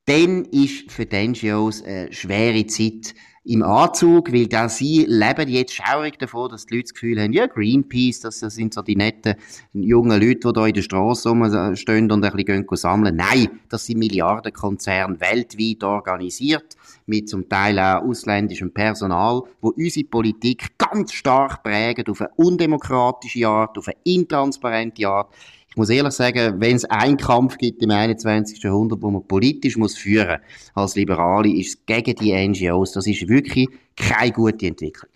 Dann 0.06 0.46
ist 0.46 0.90
für 0.90 1.04
die 1.04 1.28
NGOs 1.28 1.82
eine 1.82 2.10
schwere 2.10 2.66
Zeit 2.66 3.14
im 3.46 3.62
Anzug, 3.62 4.32
weil 4.32 4.46
da 4.46 4.70
sie 4.70 5.04
leben 5.06 5.48
jetzt 5.50 5.74
schaurig 5.74 6.18
davon, 6.18 6.48
dass 6.48 6.64
die 6.64 6.76
Leute 6.76 6.84
das 6.84 6.94
Gefühl 6.94 7.20
haben, 7.20 7.32
ja, 7.34 7.46
Greenpeace, 7.46 8.20
das 8.20 8.40
sind 8.40 8.72
so 8.72 8.80
die 8.80 8.96
netten 8.96 9.34
jungen 9.74 10.18
Leute, 10.18 10.40
die 10.48 10.52
da 10.54 10.66
in 10.66 10.72
der 10.72 10.80
Straße 10.80 11.28
rumstehen 11.28 12.10
und 12.10 12.24
ein 12.24 12.32
bisschen 12.32 12.66
sammeln. 12.72 13.16
Nein, 13.16 13.60
das 13.68 13.84
sind 13.84 13.98
Milliardenkonzerne 13.98 15.20
weltweit 15.20 15.84
organisiert, 15.84 16.76
mit 17.04 17.28
zum 17.28 17.46
Teil 17.46 17.78
auch 17.78 18.02
ausländischem 18.02 18.72
Personal, 18.72 19.42
wo 19.60 19.68
unsere 19.68 20.06
Politik 20.06 20.78
ganz 20.78 21.12
stark 21.12 21.62
prägen 21.62 22.06
auf 22.08 22.22
eine 22.22 22.30
undemokratische 22.36 23.46
Art, 23.46 23.76
auf 23.76 23.88
eine 23.88 23.96
intransparente 24.04 25.06
Art. 25.06 25.34
Ich 25.74 25.76
muss 25.76 25.90
ehrlich 25.90 26.14
sagen, 26.14 26.60
wenn 26.60 26.76
es 26.76 26.84
einen 26.84 27.16
Kampf 27.16 27.58
gibt 27.58 27.82
im 27.82 27.90
21. 27.90 28.62
Jahrhundert, 28.62 29.02
wo 29.02 29.10
man 29.10 29.26
politisch 29.26 29.76
muss 29.76 29.96
führen 29.96 30.38
als 30.72 30.94
Liberale, 30.94 31.48
ist 31.52 31.68
es 31.68 31.84
gegen 31.84 32.14
die 32.14 32.32
NGOs. 32.32 32.92
Das 32.92 33.08
ist 33.08 33.26
wirklich 33.26 33.68
keine 33.96 34.30
gute 34.30 34.68
Entwicklung. 34.68 35.10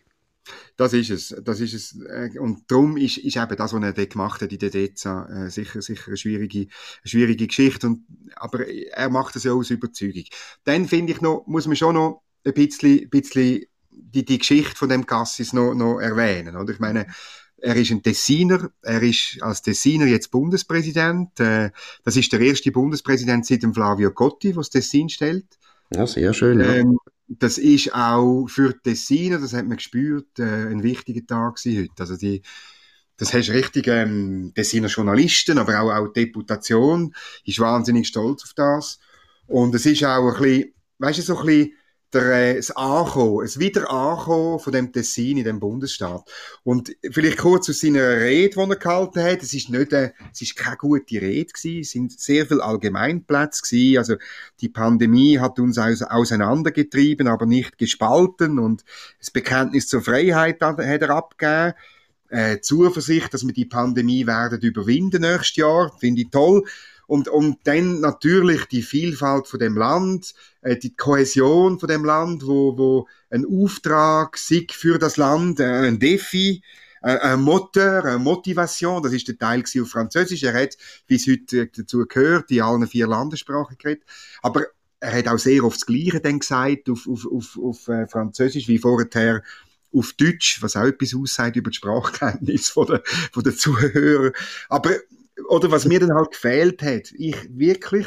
Das 0.76 0.94
ist 0.94 1.10
es, 1.10 1.32
das 1.44 1.60
ist 1.60 1.74
es. 1.74 2.00
Äh, 2.00 2.40
und 2.40 2.68
darum 2.68 2.96
ist, 2.96 3.18
ist 3.18 3.36
eben 3.36 3.56
das, 3.56 3.72
was 3.72 3.80
er 3.80 3.92
dort 3.92 4.10
gemacht 4.10 4.42
hat 4.42 4.50
in 4.52 4.58
der 4.58 4.70
DEZA, 4.70 5.46
äh, 5.46 5.48
sicher, 5.48 5.80
sicher 5.80 6.08
eine 6.08 6.16
schwierige, 6.16 6.66
schwierige 7.04 7.46
Geschichte. 7.46 7.86
Und, 7.86 8.02
aber 8.34 8.66
er 8.66 9.10
macht 9.10 9.36
das 9.36 9.44
ja 9.44 9.52
aus 9.52 9.70
Überzeugung. 9.70 10.24
Dann 10.64 10.88
finde 10.88 11.12
ich 11.12 11.20
noch, 11.20 11.44
muss 11.46 11.68
man 11.68 11.76
schon 11.76 11.94
noch 11.94 12.22
ein 12.44 12.54
bisschen, 12.54 13.08
bisschen 13.10 13.62
die, 13.90 14.24
die 14.24 14.38
Geschichte 14.38 14.74
von 14.74 14.88
dem 14.88 15.06
Cassis 15.06 15.52
noch, 15.52 15.74
noch 15.74 16.00
erwähnen, 16.00 16.56
oder? 16.56 16.72
Ich 16.72 16.80
meine, 16.80 17.06
er 17.60 17.76
ist 17.76 17.90
ein 17.90 18.02
Tessiner, 18.02 18.70
er 18.82 19.02
ist 19.02 19.38
als 19.40 19.62
Tessiner 19.62 20.06
jetzt 20.06 20.30
Bundespräsident. 20.30 21.38
Äh, 21.40 21.70
das 22.04 22.16
ist 22.16 22.32
der 22.32 22.40
erste 22.40 22.70
Bundespräsident 22.70 23.46
seit 23.46 23.62
dem 23.62 23.74
Flavio 23.74 24.12
Cotti, 24.12 24.54
was 24.56 24.70
Tessin 24.70 25.08
stellt. 25.08 25.46
Ja, 25.94 26.06
sehr 26.06 26.32
schön. 26.34 26.60
Ja. 26.60 26.74
Ähm, 26.74 26.98
das 27.28 27.58
ist 27.58 27.94
auch 27.94 28.46
für 28.46 28.80
Tessiner, 28.80 29.38
das 29.38 29.52
hat 29.52 29.66
man 29.66 29.76
gespürt, 29.76 30.38
äh, 30.38 30.42
ein 30.42 30.82
wichtiger 30.82 31.26
Tag 31.26 31.58
heute. 31.64 31.90
Also 31.98 32.16
die, 32.16 32.42
das 33.16 33.34
hast 33.34 33.50
richtig 33.50 33.86
ähm, 33.88 34.52
Tessiner 34.54 34.88
Journalisten, 34.88 35.58
aber 35.58 35.80
auch, 35.80 35.90
auch 35.90 36.12
die 36.12 36.26
Deputation 36.26 37.14
ist 37.44 37.58
wahnsinnig 37.58 38.08
stolz 38.08 38.44
auf 38.44 38.54
das. 38.54 38.98
Und 39.46 39.74
es 39.74 39.84
ist 39.84 40.04
auch 40.04 40.34
ein 40.34 40.42
bisschen, 40.42 40.74
weißt 40.98 41.18
du, 41.18 41.22
so 41.22 41.38
ein 41.38 41.46
bisschen 41.46 41.72
der, 42.12 42.32
äh, 42.32 42.56
das 42.56 42.70
Ankommen, 42.70 43.42
das 43.42 43.58
Wiederankommen 43.58 44.58
von 44.58 44.72
dem 44.72 44.92
Tessin 44.92 45.38
in 45.38 45.44
dem 45.44 45.60
Bundesstaat. 45.60 46.30
Und 46.64 46.94
vielleicht 47.10 47.38
kurz 47.38 47.68
aus 47.68 47.80
seiner 47.80 48.20
Rede, 48.20 48.54
die 48.54 48.70
er 48.70 48.76
gehalten 48.76 49.22
hat. 49.22 49.42
Es 49.42 49.52
ist 49.52 49.68
nicht, 49.68 49.92
eine, 49.92 50.14
es 50.32 50.42
ist 50.42 50.56
keine 50.56 50.76
gute 50.76 51.20
Rede 51.20 51.52
gewesen. 51.52 51.80
Es 51.80 51.90
sind 51.90 52.18
sehr 52.18 52.46
viele 52.46 52.64
Allgemeinplätze 52.64 53.62
gewesen. 53.62 53.98
Also, 53.98 54.16
die 54.60 54.68
Pandemie 54.68 55.38
hat 55.38 55.58
uns 55.58 55.78
auseinandergetrieben, 55.78 57.28
aber 57.28 57.46
nicht 57.46 57.78
gespalten. 57.78 58.58
Und 58.58 58.84
das 59.18 59.30
Bekenntnis 59.30 59.88
zur 59.88 60.02
Freiheit 60.02 60.60
hat 60.60 60.78
er 60.78 61.10
abgegeben. 61.10 61.74
Äh, 62.30 62.60
Zuversicht, 62.60 63.32
dass 63.32 63.46
wir 63.46 63.54
die 63.54 63.64
Pandemie 63.64 64.26
werden 64.26 64.60
überwinden 64.60 65.22
nächstes 65.22 65.56
Jahr. 65.56 65.96
Finde 65.98 66.22
ich 66.22 66.30
toll. 66.30 66.62
Und, 67.08 67.26
und 67.28 67.56
dann 67.64 68.00
natürlich 68.00 68.66
die 68.66 68.82
Vielfalt 68.82 69.48
von 69.48 69.58
dem 69.58 69.78
Land, 69.78 70.34
äh, 70.60 70.76
die 70.76 70.94
Kohäsion 70.94 71.80
von 71.80 71.88
dem 71.88 72.04
Land, 72.04 72.46
wo, 72.46 72.76
wo 72.76 73.08
ein 73.30 73.46
Auftrag 73.46 74.36
sich 74.36 74.72
für 74.72 74.98
das 74.98 75.16
Land, 75.16 75.58
äh, 75.58 75.64
ein 75.64 75.98
Defi, 75.98 76.62
äh, 77.00 77.16
ein 77.16 77.40
Motor, 77.40 78.04
eine 78.04 78.18
Motivation, 78.18 79.02
das 79.02 79.14
ist 79.14 79.26
der 79.26 79.38
Teil 79.38 79.64
auf 79.80 79.88
Französisch. 79.88 80.42
Er 80.42 80.52
hat, 80.52 80.76
wie 81.06 81.14
es 81.14 81.26
heute 81.26 81.68
dazu 81.68 82.04
gehört, 82.06 82.50
in 82.50 82.60
allen 82.60 82.86
vier 82.86 83.06
Landessprachen 83.06 83.78
geredet. 83.78 84.04
Aber 84.42 84.66
er 85.00 85.16
hat 85.16 85.28
auch 85.28 85.38
sehr 85.38 85.64
oft 85.64 85.76
das 85.76 85.86
Gleiche 85.86 86.20
dann 86.20 86.40
gesagt 86.40 86.90
auf, 86.90 87.08
auf, 87.08 87.26
auf, 87.26 87.58
auf 87.58 87.88
äh, 87.88 88.06
Französisch 88.06 88.68
wie 88.68 88.78
vorher 88.78 89.42
auf 89.94 90.12
Deutsch, 90.12 90.60
was 90.60 90.76
auch 90.76 90.84
etwas 90.84 91.14
aussagt 91.14 91.56
über 91.56 91.70
die 91.70 91.76
Sprachkenntnis 91.76 92.68
von 92.68 92.86
der, 92.86 93.02
von 93.32 93.42
der 93.44 93.56
Zuhörer. 93.56 94.32
Aber 94.68 94.90
oder 95.48 95.70
was 95.70 95.84
mir 95.84 96.00
dann 96.00 96.14
halt 96.14 96.32
gefehlt 96.32 96.82
hat, 96.82 97.12
ich 97.16 97.36
wirklich 97.50 98.06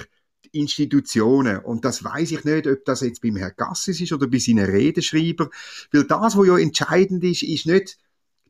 Institutionen. 0.51 1.59
Und 1.59 1.85
das 1.85 2.03
weiß 2.03 2.31
ich 2.31 2.43
nicht, 2.43 2.67
ob 2.67 2.83
das 2.85 3.01
jetzt 3.01 3.21
beim 3.21 3.37
Herrn 3.37 3.53
Gassis 3.55 4.01
ist 4.01 4.13
oder 4.13 4.27
bei 4.27 4.39
seinen 4.39 4.65
Redenschreiber. 4.65 5.49
Weil 5.91 6.03
das, 6.03 6.37
was 6.37 6.47
ja 6.47 6.57
entscheidend 6.57 7.23
ist, 7.23 7.43
ist 7.43 7.65
nicht 7.65 7.97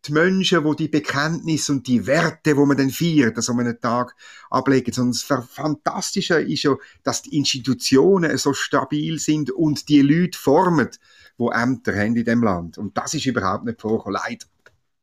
die 0.06 0.14
Menschen, 0.14 0.64
wo 0.64 0.74
die 0.74 0.88
Bekenntnis 0.88 1.70
und 1.70 1.88
die 1.88 2.08
Werte, 2.08 2.58
wo 2.58 2.66
man 2.66 2.78
dann 2.78 2.90
feiert, 2.90 3.38
dass 3.38 3.50
man 3.50 3.68
einen 3.68 3.80
Tag 3.80 4.16
ablegen, 4.50 4.92
sondern 4.92 5.12
das 5.12 5.48
Fantastische 5.50 6.42
ist 6.42 6.64
ja, 6.64 6.76
dass 7.04 7.22
die 7.22 7.38
Institutionen 7.38 8.36
so 8.38 8.54
stabil 8.54 9.20
sind 9.20 9.52
und 9.52 9.90
die 9.90 10.02
Leute 10.02 10.38
formen, 10.40 10.90
wo 11.38 11.52
Ämter 11.52 11.96
haben 11.96 12.16
in 12.16 12.26
dem 12.26 12.44
Land. 12.44 12.80
Und 12.80 12.98
das 12.98 13.14
ist 13.14 13.28
überhaupt 13.28 13.66
nicht 13.66 13.80
vorgekommen, 13.80 14.20
leider. 14.28 14.46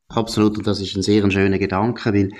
Absolut, 0.09 0.59
und 0.59 0.67
das 0.67 0.81
ist 0.81 0.97
ein 0.97 1.03
sehr 1.03 1.31
schöner 1.31 1.59
Gedanke, 1.59 2.13
weil 2.13 2.31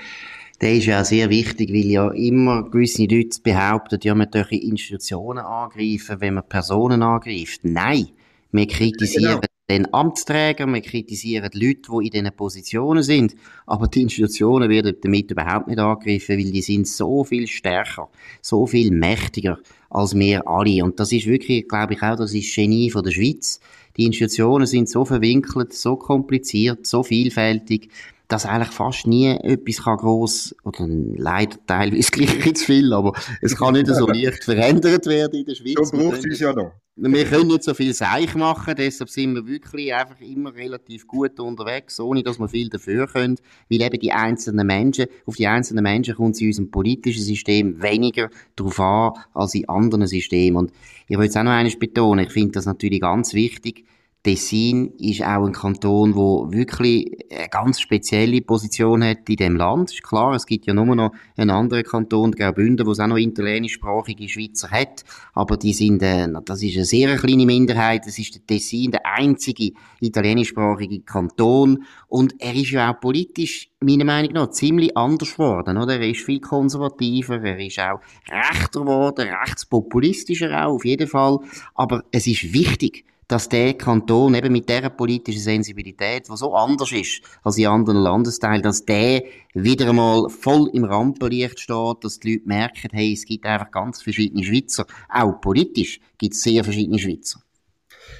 der 0.61 0.75
ist 0.75 0.85
ja 0.85 1.01
auch 1.01 1.05
sehr 1.05 1.29
wichtig, 1.29 1.69
weil 1.69 1.85
ja 1.85 2.09
immer 2.11 2.69
gewisse 2.69 3.03
Leute 3.03 3.39
behaupten, 3.41 3.99
ja, 4.03 4.13
man 4.13 4.29
dürfe 4.29 4.55
Institutionen 4.55 5.43
angreifen, 5.43 6.19
wenn 6.19 6.33
man 6.33 6.47
Personen 6.47 7.01
angreift. 7.01 7.61
Nein, 7.63 8.09
wir 8.51 8.67
kritisieren 8.67 9.41
genau. 9.41 9.41
den 9.69 9.93
Amtsträger, 9.93 10.67
wir 10.67 10.81
kritisieren 10.81 11.49
die 11.53 11.65
Leute, 11.65 11.81
die 11.91 12.05
in 12.07 12.11
diesen 12.11 12.35
Positionen 12.35 13.03
sind, 13.03 13.35
aber 13.67 13.87
die 13.87 14.01
Institutionen 14.01 14.69
werden 14.69 14.95
damit 15.01 15.31
überhaupt 15.31 15.67
nicht 15.67 15.79
angegriffen, 15.79 16.37
weil 16.37 16.51
die 16.51 16.61
sind 16.61 16.87
so 16.87 17.23
viel 17.23 17.47
stärker, 17.47 18.09
so 18.41 18.65
viel 18.65 18.91
mächtiger 18.91 19.59
als 19.89 20.13
wir 20.13 20.47
alle. 20.47 20.83
Und 20.83 20.99
das 20.99 21.11
ist 21.11 21.25
wirklich, 21.25 21.67
glaube 21.67 21.93
ich, 21.93 22.01
auch 22.01 22.15
das 22.15 22.33
ist 22.33 22.53
Genie 22.53 22.91
von 22.91 23.03
der 23.03 23.11
Schweiz. 23.11 23.59
Die 23.95 24.05
Institutionen 24.05 24.67
sind 24.67 24.89
so 24.89 25.05
verwinkelt, 25.05 25.73
so 25.73 25.95
kompliziert, 25.95 26.85
so 26.85 27.03
vielfältig, 27.03 27.89
dass 28.29 28.45
eigentlich 28.45 28.69
fast 28.69 29.07
nie 29.07 29.27
etwas 29.27 29.83
kann 29.83 29.97
gross, 29.97 30.55
oder 30.63 30.85
leider 30.87 31.57
teilweise 31.65 32.11
gleich 32.11 32.53
zu 32.53 32.65
viel, 32.65 32.93
aber 32.93 33.13
es 33.41 33.57
kann 33.57 33.73
nicht 33.73 33.87
so 33.87 34.07
leicht 34.07 34.43
verändert 34.43 35.07
werden 35.07 35.39
in 35.39 35.45
der 35.45 35.55
Schweiz. 35.55 35.89
So 35.89 35.97
braucht 35.97 36.23
es 36.25 36.39
ja 36.39 36.53
noch. 36.53 36.71
Wir 36.95 37.25
können 37.25 37.47
nicht 37.47 37.63
so 37.63 37.73
viel 37.73 37.93
Seich 37.93 38.35
machen, 38.35 38.75
deshalb 38.77 39.09
sind 39.09 39.33
wir 39.33 39.47
wirklich 39.47 39.93
einfach 39.93 40.19
immer 40.21 40.53
relativ 40.53 41.07
gut 41.07 41.39
unterwegs, 41.39 41.99
ohne 41.99 42.21
dass 42.21 42.37
wir 42.37 42.49
viel 42.49 42.69
dafür 42.69 43.07
können, 43.07 43.37
weil 43.69 43.81
eben 43.81 43.99
die 43.99 44.11
einzelnen 44.11 44.67
Menschen, 44.67 45.07
auf 45.25 45.37
die 45.37 45.47
einzelnen 45.47 45.83
Menschen 45.83 46.15
kommt 46.15 46.35
es 46.35 46.41
in 46.41 46.47
unserem 46.47 46.71
politischen 46.71 47.23
System 47.23 47.81
weniger 47.81 48.29
darauf 48.55 48.79
an, 48.79 49.13
als 49.33 49.55
in 49.55 49.67
anderen 49.69 50.07
Systemen. 50.07 50.57
Und 50.57 50.73
ich 51.07 51.17
will 51.17 51.25
jetzt 51.25 51.37
auch 51.37 51.43
noch 51.43 51.51
eines 51.51 51.79
betonen, 51.79 52.25
ich 52.25 52.31
finde 52.33 52.51
das 52.51 52.65
natürlich 52.65 53.01
ganz 53.01 53.33
wichtig, 53.33 53.85
Tessin 54.21 54.91
ist 54.97 55.21
auch 55.21 55.45
ein 55.45 55.53
Kanton, 55.53 56.13
wo 56.13 56.51
wirklich 56.51 57.09
eine 57.31 57.47
ganz 57.47 57.79
spezielle 57.79 58.41
Position 58.41 59.01
hat 59.01 59.29
in 59.29 59.37
dem 59.37 59.55
Land. 59.55 59.93
Ist 59.93 60.03
klar, 60.03 60.33
es 60.35 60.45
gibt 60.45 60.65
ja 60.65 60.73
nur 60.73 60.93
noch 60.93 61.13
einen 61.37 61.49
anderen 61.49 61.85
Kanton, 61.85 62.33
Graubünden, 62.33 62.85
wo 62.85 62.91
es 62.91 62.99
auch 62.99 63.07
noch 63.07 63.15
italienischsprachige 63.15 64.27
Schweizer 64.27 64.71
hat. 64.71 65.05
Aber 65.33 65.55
die 65.55 65.73
sind, 65.73 66.03
äh, 66.03 66.27
das 66.43 66.61
ist 66.61 66.75
eine 66.75 66.83
sehr 66.83 67.15
kleine 67.15 67.45
Minderheit. 67.45 68.07
Es 68.07 68.19
ist 68.19 68.35
der 68.35 68.45
Tessin, 68.45 68.91
der 68.91 69.05
einzige 69.05 69.71
italienischsprachige 70.01 70.99
Kanton. 70.99 71.85
Und 72.09 72.35
er 72.39 72.55
ist 72.55 72.71
ja 72.71 72.91
auch 72.91 72.99
politisch, 72.99 73.71
meiner 73.79 74.03
Meinung 74.03 74.33
nach, 74.33 74.49
ziemlich 74.49 74.97
anders 74.97 75.33
geworden, 75.33 75.77
oder? 75.77 75.97
Er 75.97 76.09
ist 76.09 76.25
viel 76.25 76.41
konservativer, 76.41 77.41
er 77.41 77.59
ist 77.59 77.79
auch 77.79 78.01
rechter 78.29 78.81
geworden, 78.81 79.29
rechtspopulistischer 79.29 80.65
auch, 80.65 80.73
auf 80.73 80.83
jeden 80.83 81.07
Fall. 81.07 81.39
Aber 81.73 82.03
es 82.11 82.27
ist 82.27 82.51
wichtig, 82.51 83.05
dass 83.29 83.47
der 83.47 83.75
Kanton 83.75 84.33
eben 84.33 84.51
mit 84.51 84.67
dieser 84.67 84.89
politischen 84.89 85.39
Sensibilität, 85.39 86.27
die 86.27 86.35
so 86.35 86.55
anders 86.55 86.91
ist 86.91 87.21
als 87.43 87.57
in 87.57 87.67
anderen 87.67 87.99
Landesteilen, 87.99 88.63
dass 88.63 88.83
der 88.83 89.23
wieder 89.53 89.87
einmal 89.89 90.29
voll 90.29 90.69
im 90.73 90.83
Rampenlicht 90.83 91.59
steht, 91.59 91.97
dass 92.03 92.19
die 92.19 92.33
Leute 92.33 92.47
merken, 92.47 92.89
hey, 92.91 93.13
es 93.13 93.25
gibt 93.25 93.45
einfach 93.45 93.69
ganz 93.69 94.01
verschiedene 94.01 94.43
Schweizer. 94.43 94.87
Auch 95.07 95.39
politisch 95.39 96.01
gibt 96.17 96.33
es 96.33 96.41
sehr 96.41 96.63
verschiedene 96.63 96.97
Schweizer. 96.97 97.41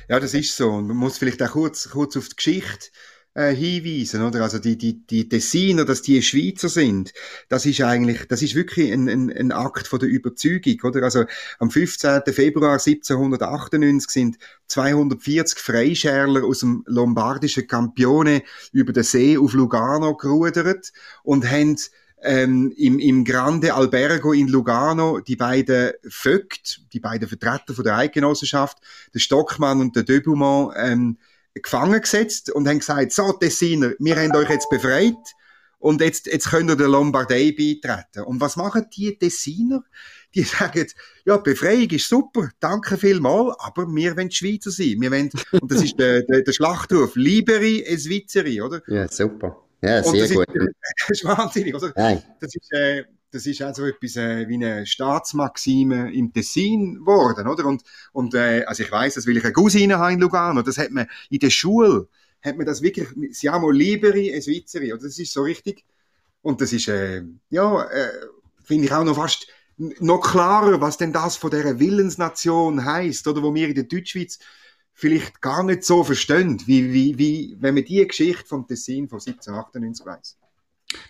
Ja, 0.07 0.19
das 0.19 0.35
ist 0.35 0.55
so. 0.55 0.69
Und 0.69 0.87
man 0.87 0.97
muss 0.97 1.17
vielleicht 1.17 1.41
auch 1.41 1.51
kurz, 1.51 1.89
kurz 1.89 2.15
auf 2.15 2.29
die 2.29 2.35
Geschichte 2.35 2.89
äh, 3.39 3.55
hinweisen, 3.55 4.21
oder? 4.21 4.41
Also 4.41 4.59
die, 4.59 4.77
die, 4.77 5.05
die 5.07 5.29
Tessiner, 5.29 5.85
dass 5.85 6.01
die 6.01 6.21
Schweizer 6.21 6.67
sind, 6.67 7.13
das 7.47 7.65
ist 7.65 7.79
eigentlich, 7.79 8.27
das 8.27 8.41
ist 8.41 8.53
wirklich 8.53 8.91
ein, 8.91 9.07
ein, 9.07 9.31
ein 9.31 9.53
Akt 9.53 9.87
von 9.87 9.99
der 9.99 10.09
Überzeugung, 10.09 10.77
oder? 10.83 11.03
Also 11.03 11.23
am 11.57 11.71
15. 11.71 12.21
Februar 12.33 12.73
1798 12.73 14.09
sind 14.09 14.37
240 14.67 15.57
Freischärler 15.57 16.43
aus 16.43 16.59
dem 16.59 16.83
lombardischen 16.85 17.65
Campione 17.65 18.43
über 18.73 18.91
den 18.91 19.03
See 19.03 19.37
auf 19.37 19.53
Lugano 19.53 20.17
gerudert 20.17 20.91
und 21.23 21.49
haben 21.49 21.77
ähm, 22.21 22.73
im, 22.75 22.99
im 22.99 23.23
Grande 23.23 23.73
Albergo 23.73 24.33
in 24.33 24.49
Lugano 24.49 25.21
die 25.21 25.37
beiden 25.37 25.93
Vögt, 26.09 26.81
die 26.91 26.99
beiden 26.99 27.29
Vertreter 27.29 27.73
von 27.73 27.85
der 27.85 27.95
Eidgenossenschaft, 27.95 28.79
der 29.13 29.19
Stockmann 29.19 29.79
und 29.79 29.95
der 29.95 30.03
Debumont, 30.03 30.73
ähm, 30.75 31.17
gefangen 31.61 32.01
gesetzt 32.01 32.51
und 32.51 32.67
haben 32.67 32.79
gesagt, 32.79 33.11
so 33.11 33.31
Tessiner, 33.33 33.91
wir 33.99 34.15
haben 34.15 34.35
euch 34.35 34.49
jetzt 34.49 34.69
befreit 34.69 35.15
und 35.79 36.01
jetzt, 36.01 36.27
jetzt 36.27 36.49
könnt 36.49 36.69
ihr 36.69 36.75
der 36.75 36.89
Lombardei 36.89 37.55
beitreten. 37.57 38.23
Und 38.25 38.41
was 38.41 38.57
machen 38.57 38.85
die 38.95 39.17
Tessiner? 39.17 39.83
Die 40.35 40.43
sagen, 40.43 40.85
ja, 41.25 41.37
Befreiung 41.37 41.89
ist 41.89 42.09
super, 42.09 42.49
danke 42.59 42.97
vielmal, 42.97 43.55
aber 43.59 43.87
wir 43.87 44.15
wollen 44.15 44.29
Schweizer 44.29 44.71
sein. 44.71 44.97
Wir 44.99 45.11
wollen, 45.11 45.29
und 45.61 45.71
das 45.71 45.83
ist 45.83 45.97
der, 45.97 46.23
der, 46.23 46.41
der 46.41 46.51
Schlachtruf, 46.51 47.15
Liberi 47.15 47.79
e 47.79 47.97
Svizzeri, 47.97 48.61
oder? 48.61 48.81
Ja, 48.87 49.07
super. 49.07 49.57
Ja, 49.81 50.03
sehr 50.03 50.27
gut. 50.27 50.47
Ist, 50.53 50.67
das 51.07 51.09
ist 51.09 51.23
wahnsinnig, 51.23 51.73
oder? 51.73 51.93
Nein. 51.95 52.21
Das 52.41 52.53
ist, 52.53 52.71
äh, 52.73 53.05
das 53.31 53.45
ist 53.45 53.61
also 53.61 53.85
etwas 53.85 54.15
äh, 54.15 54.47
wie 54.47 54.55
eine 54.55 54.85
Staatsmaxime 54.85 56.13
im 56.13 56.33
Tessin 56.33 56.95
geworden, 56.95 57.47
oder? 57.47 57.65
Und, 57.65 57.83
und 58.11 58.33
äh, 58.33 58.63
also 58.65 58.83
ich 58.83 58.91
weiß, 58.91 59.15
das 59.15 59.25
will 59.25 59.37
ich 59.37 59.43
eine 59.43 59.53
Cousine 59.53 59.99
haben 59.99 60.13
in 60.13 60.19
Lugano. 60.19 60.61
Das 60.61 60.77
hat 60.77 60.91
man 60.91 61.07
in 61.29 61.39
der 61.39 61.49
Schule 61.49 62.07
hat 62.41 62.57
man 62.57 62.65
das 62.65 62.81
wirklich 62.81 63.09
siamo 63.31 63.69
liberi 63.69 64.29
e 64.29 64.41
svizzeri, 64.41 64.93
oder? 64.93 65.03
Das 65.03 65.19
ist 65.19 65.33
so 65.33 65.41
richtig. 65.43 65.83
Und 66.41 66.61
das 66.61 66.71
ist 66.71 66.87
äh, 66.87 67.23
ja 67.49 67.83
äh, 67.83 68.11
finde 68.63 68.85
ich 68.85 68.93
auch 68.93 69.03
noch 69.03 69.15
fast 69.15 69.47
noch 69.77 70.19
klarer, 70.19 70.81
was 70.81 70.97
denn 70.97 71.13
das 71.13 71.37
von 71.37 71.51
der 71.51 71.79
Willensnation 71.79 72.83
heißt, 72.83 73.27
oder 73.27 73.41
wo 73.41 73.53
wir 73.53 73.67
in 73.67 73.75
der 73.75 73.85
Deutschschweiz 73.85 74.39
vielleicht 74.93 75.41
gar 75.41 75.63
nicht 75.63 75.85
so 75.85 76.03
verstehen, 76.03 76.61
wie, 76.65 76.91
wie, 76.91 77.17
wie 77.17 77.57
wenn 77.59 77.75
man 77.75 77.85
die 77.85 78.05
Geschichte 78.05 78.45
vom 78.45 78.67
Tessin 78.67 79.07
von 79.07 79.19
1798 79.19 80.05
weiss. 80.05 80.38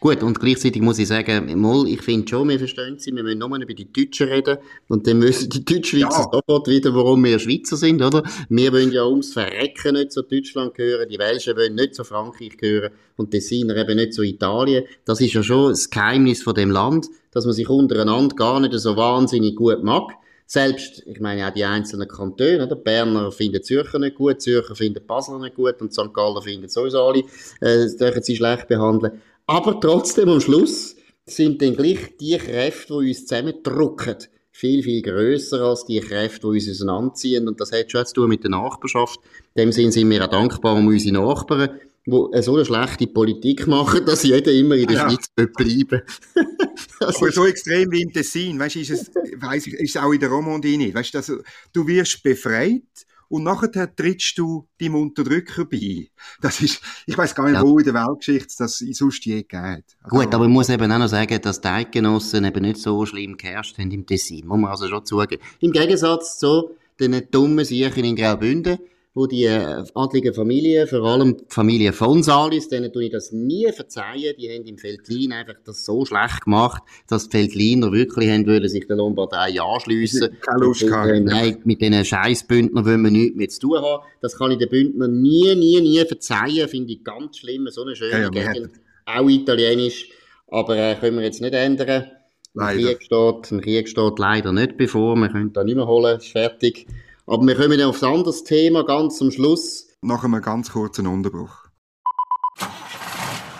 Gut, 0.02 0.24
und 0.24 0.40
gleichzeitig 0.40 0.82
muss 0.82 1.00
ich 1.00 1.08
sagen, 1.08 1.58
mal, 1.60 1.88
ich 1.88 2.02
finde 2.02 2.28
schon, 2.28 2.50
wir 2.50 2.60
verstehen 2.60 3.00
sie, 3.00 3.16
wir 3.16 3.24
müssen 3.24 3.40
nur 3.40 3.58
über 3.58 3.74
die 3.74 3.92
Deutschen 3.92 4.28
reden, 4.28 4.58
und 4.90 5.08
dann 5.08 5.20
müssen 5.20 5.50
die 5.50 5.64
Deutschschweizer 5.64 6.10
ja. 6.10 6.30
sofort 6.32 6.68
wieder, 6.68 6.94
warum 6.94 7.24
wir 7.24 7.40
Schweizer 7.40 7.78
sind, 7.78 8.02
oder? 8.02 8.24
Wir 8.50 8.74
wollen 8.74 8.92
ja 8.92 9.06
ums 9.06 9.32
Verrecken 9.32 9.94
nicht 9.94 10.12
zu 10.12 10.22
Deutschland 10.22 10.74
gehören, 10.74 11.08
die 11.08 11.18
Welschen 11.18 11.56
wollen 11.56 11.76
nicht 11.76 11.96
zu 11.96 12.04
Frankreich 12.04 12.58
gehören, 12.58 12.92
und 13.16 13.34
die 13.34 13.40
Siner 13.40 13.76
eben 13.78 13.96
nicht 13.96 14.14
zu 14.14 14.24
Italien. 14.24 14.84
Das 15.06 15.22
ist 15.22 15.34
ja 15.34 15.44
schon 15.44 15.70
das 15.70 15.90
Geheimnis 15.90 16.44
von 16.44 16.56
dem 16.56 16.72
Land, 16.72 17.08
dass 17.32 17.46
man 17.46 17.54
sich 17.54 17.70
untereinander 17.70 18.36
gar 18.36 18.60
nicht 18.60 18.74
so 18.74 18.98
wahnsinnig 18.98 19.56
gut 19.56 19.84
mag. 19.84 20.12
Selbst, 20.46 21.04
ich 21.06 21.20
meine 21.20 21.48
auch 21.48 21.54
die 21.54 21.64
einzelnen 21.64 22.08
Kantone, 22.08 22.66
oder? 22.66 22.76
Berner 22.76 23.32
finden 23.32 23.62
Zürcher 23.62 24.00
nicht 24.00 24.16
gut, 24.16 24.42
Zürcher 24.42 24.76
finden 24.76 25.06
Basler 25.06 25.38
nicht 25.38 25.56
gut 25.56 25.80
und 25.80 25.94
St. 25.94 26.12
Galler 26.12 26.42
finden 26.42 26.68
sowieso 26.68 27.04
alle, 27.04 27.24
äh, 27.62 27.86
dürfen 27.96 28.24
sie 28.24 28.36
schlecht 28.36 28.68
behandeln. 28.68 29.22
Aber 29.50 29.80
trotzdem 29.80 30.30
am 30.30 30.40
Schluss 30.40 30.96
sind 31.26 31.60
dann 31.64 31.76
gleich 31.76 32.16
die 32.22 32.38
Kräfte, 32.38 33.00
die 33.02 33.10
uns 33.10 33.26
zusammendrücken, 33.26 34.18
viel, 34.52 34.84
viel 34.84 35.02
grösser 35.02 35.62
als 35.62 35.86
die 35.86 36.00
Kräfte, 36.02 36.42
die 36.42 36.54
uns 36.54 36.70
auseinanderziehen. 36.70 37.48
Und 37.48 37.60
das 37.60 37.72
hat 37.72 37.92
schon 37.92 38.06
zu 38.06 38.14
tun 38.14 38.30
mit 38.30 38.44
der 38.44 38.52
Nachbarschaft. 38.52 39.20
In 39.56 39.62
dem 39.64 39.72
Sinn 39.72 39.92
sind 39.92 40.08
wir 40.12 40.24
auch 40.24 40.30
dankbar 40.30 40.76
um 40.76 40.86
unsere 40.86 41.16
Nachbarn, 41.16 41.80
die 42.06 42.42
so 42.44 42.56
eine 42.56 42.64
schlechte 42.64 43.08
Politik 43.08 43.66
machen, 43.66 44.06
dass 44.06 44.22
jeder 44.22 44.52
immer 44.52 44.76
in 44.76 44.86
der 44.86 44.98
ja. 44.98 45.10
Schweiz 45.10 45.26
bleiben 45.36 46.02
Aber 47.00 47.32
so 47.32 47.48
extrem 47.48 47.92
wie 47.92 48.04
im 48.04 48.14
Tessin, 48.14 48.60
weißt, 48.60 48.76
ist 48.76 48.92
es, 48.92 49.12
weiss 49.38 49.66
ich, 49.66 49.74
ist 49.74 49.96
es 49.96 50.02
auch 50.02 50.12
in 50.12 50.20
der 50.20 50.30
Romandie 50.30 50.78
nicht. 50.78 50.94
Weißt, 50.94 51.16
also, 51.16 51.38
du 51.74 51.88
wirst 51.88 52.22
befreit 52.22 52.84
und 53.30 53.44
nachher 53.44 53.96
trittst 53.96 54.38
du 54.38 54.68
dem 54.82 54.96
Unterdrücker 54.96 55.66
bei. 55.66 56.10
Das 56.42 56.62
ist, 56.62 56.82
ich 57.06 57.18
weiß 57.18 57.34
gar 57.36 57.46
nicht, 57.46 57.54
ja. 57.54 57.62
wo 57.62 57.78
in 57.80 57.86
der 57.86 57.94
Weltgeschichte 57.94 58.56
das 58.58 58.80
sonst 58.80 59.26
je 59.26 59.44
geht. 59.44 59.54
Also, 59.54 59.86
Gut, 60.10 60.34
aber 60.34 60.46
ich 60.46 60.52
muss 60.52 60.70
eben 60.70 60.92
auch 60.92 60.98
noch 60.98 61.08
sagen, 61.08 61.40
dass 61.42 61.62
die 61.62 61.68
Eidgenossen 61.68 62.44
eben 62.44 62.64
nicht 62.64 62.78
so 62.78 63.06
schlimm 63.06 63.38
geherrscht 63.38 63.78
haben 63.78 63.92
im 63.92 64.06
Tessin. 64.06 64.48
Muss 64.48 64.60
man 64.60 64.72
also 64.72 64.88
schon 64.88 65.06
zugeben. 65.06 65.42
Im 65.60 65.72
Gegensatz 65.72 66.40
zu 66.40 66.72
den 67.00 67.30
dummen 67.32 67.64
Siechen 67.64 68.04
in 68.04 68.16
Graubünden, 68.16 68.80
wo 69.14 69.26
die 69.26 69.46
äh, 69.46 69.84
adligen 69.96 70.34
Familien, 70.34 70.88
vor 70.88 71.04
allem 71.04 71.38
die 71.38 71.44
Familie 71.48 71.94
von 71.94 72.22
Salis, 72.22 72.70
denen 72.70 72.94
tue 72.94 73.06
ich 73.06 73.12
das 73.12 73.32
nie 73.32 73.72
verzeihen, 73.72 74.36
die 74.38 74.50
haben 74.50 74.66
im 74.66 74.78
Feldlin 74.78 75.34
einfach 75.34 75.56
das 75.66 75.84
so 75.84 76.06
schlecht 76.06 76.44
gemacht, 76.44 76.84
dass 77.08 77.28
die 77.28 77.38
Feldliner 77.38 77.92
wirklich 77.92 78.30
haben 78.30 78.46
wollen, 78.46 78.70
sich 78.70 78.86
der 78.86 78.98
Lombardei 78.98 79.60
anschliessen. 79.60 80.38
Keine 80.42 80.60
Lust 80.60 80.82
gehabt. 80.82 81.10
Äh, 81.10 81.22
nein, 81.22 81.58
mit 81.64 81.82
diesen 81.82 82.06
Scheissbündner 82.06 82.86
wollen 82.86 83.04
wir 83.04 83.12
nichts 83.12 83.36
mehr 83.36 83.50
zu 83.50 83.60
tun 83.62 83.82
haben. 83.82 84.04
Das 84.22 84.38
kann 84.38 84.52
ich 84.52 84.60
den 84.60 84.70
Bündner 84.70 85.08
nie, 85.08 85.56
nie, 85.56 85.82
nie 85.82 86.06
verzeihen, 86.06 86.68
finde 86.70 86.94
ich 86.94 87.04
ganz 87.04 87.38
schlimm, 87.38 87.68
so 87.70 87.84
eine 87.84 87.96
schöne 87.96 88.12
ja, 88.12 88.30
ja, 88.32 88.52
Gegend, 88.52 88.74
auch 89.06 89.28
italienisch, 89.28 90.10
aber 90.48 90.78
äh, 90.78 90.96
können 90.96 91.18
wir 91.18 91.24
jetzt 91.24 91.42
nicht 91.42 91.56
ändern. 91.56 92.06
Leider. 92.54 92.80
Ein 92.80 92.86
Krieg, 92.86 93.04
steht, 93.04 93.52
ein 93.52 93.62
Krieg 93.62 93.90
steht 93.90 94.20
leider 94.20 94.52
nicht 94.52 94.78
bevor, 94.78 95.16
wir 95.16 95.30
können 95.30 95.54
da 95.54 95.64
nicht 95.64 95.76
mehr 95.76 95.88
holen, 95.88 96.18
ist 96.18 96.32
fertig. 96.32 96.88
Aber 97.32 97.46
wir 97.46 97.56
kommen 97.56 97.80
auf 97.84 98.02
ein 98.02 98.12
anderes 98.12 98.44
Thema 98.44 98.84
ganz 98.84 99.20
zum 99.20 99.30
Schluss. 99.30 99.86
Nach 100.02 100.24
einem 100.24 100.42
ganz 100.42 100.72
kurzen 100.72 101.06
Unterbruch. 101.06 101.70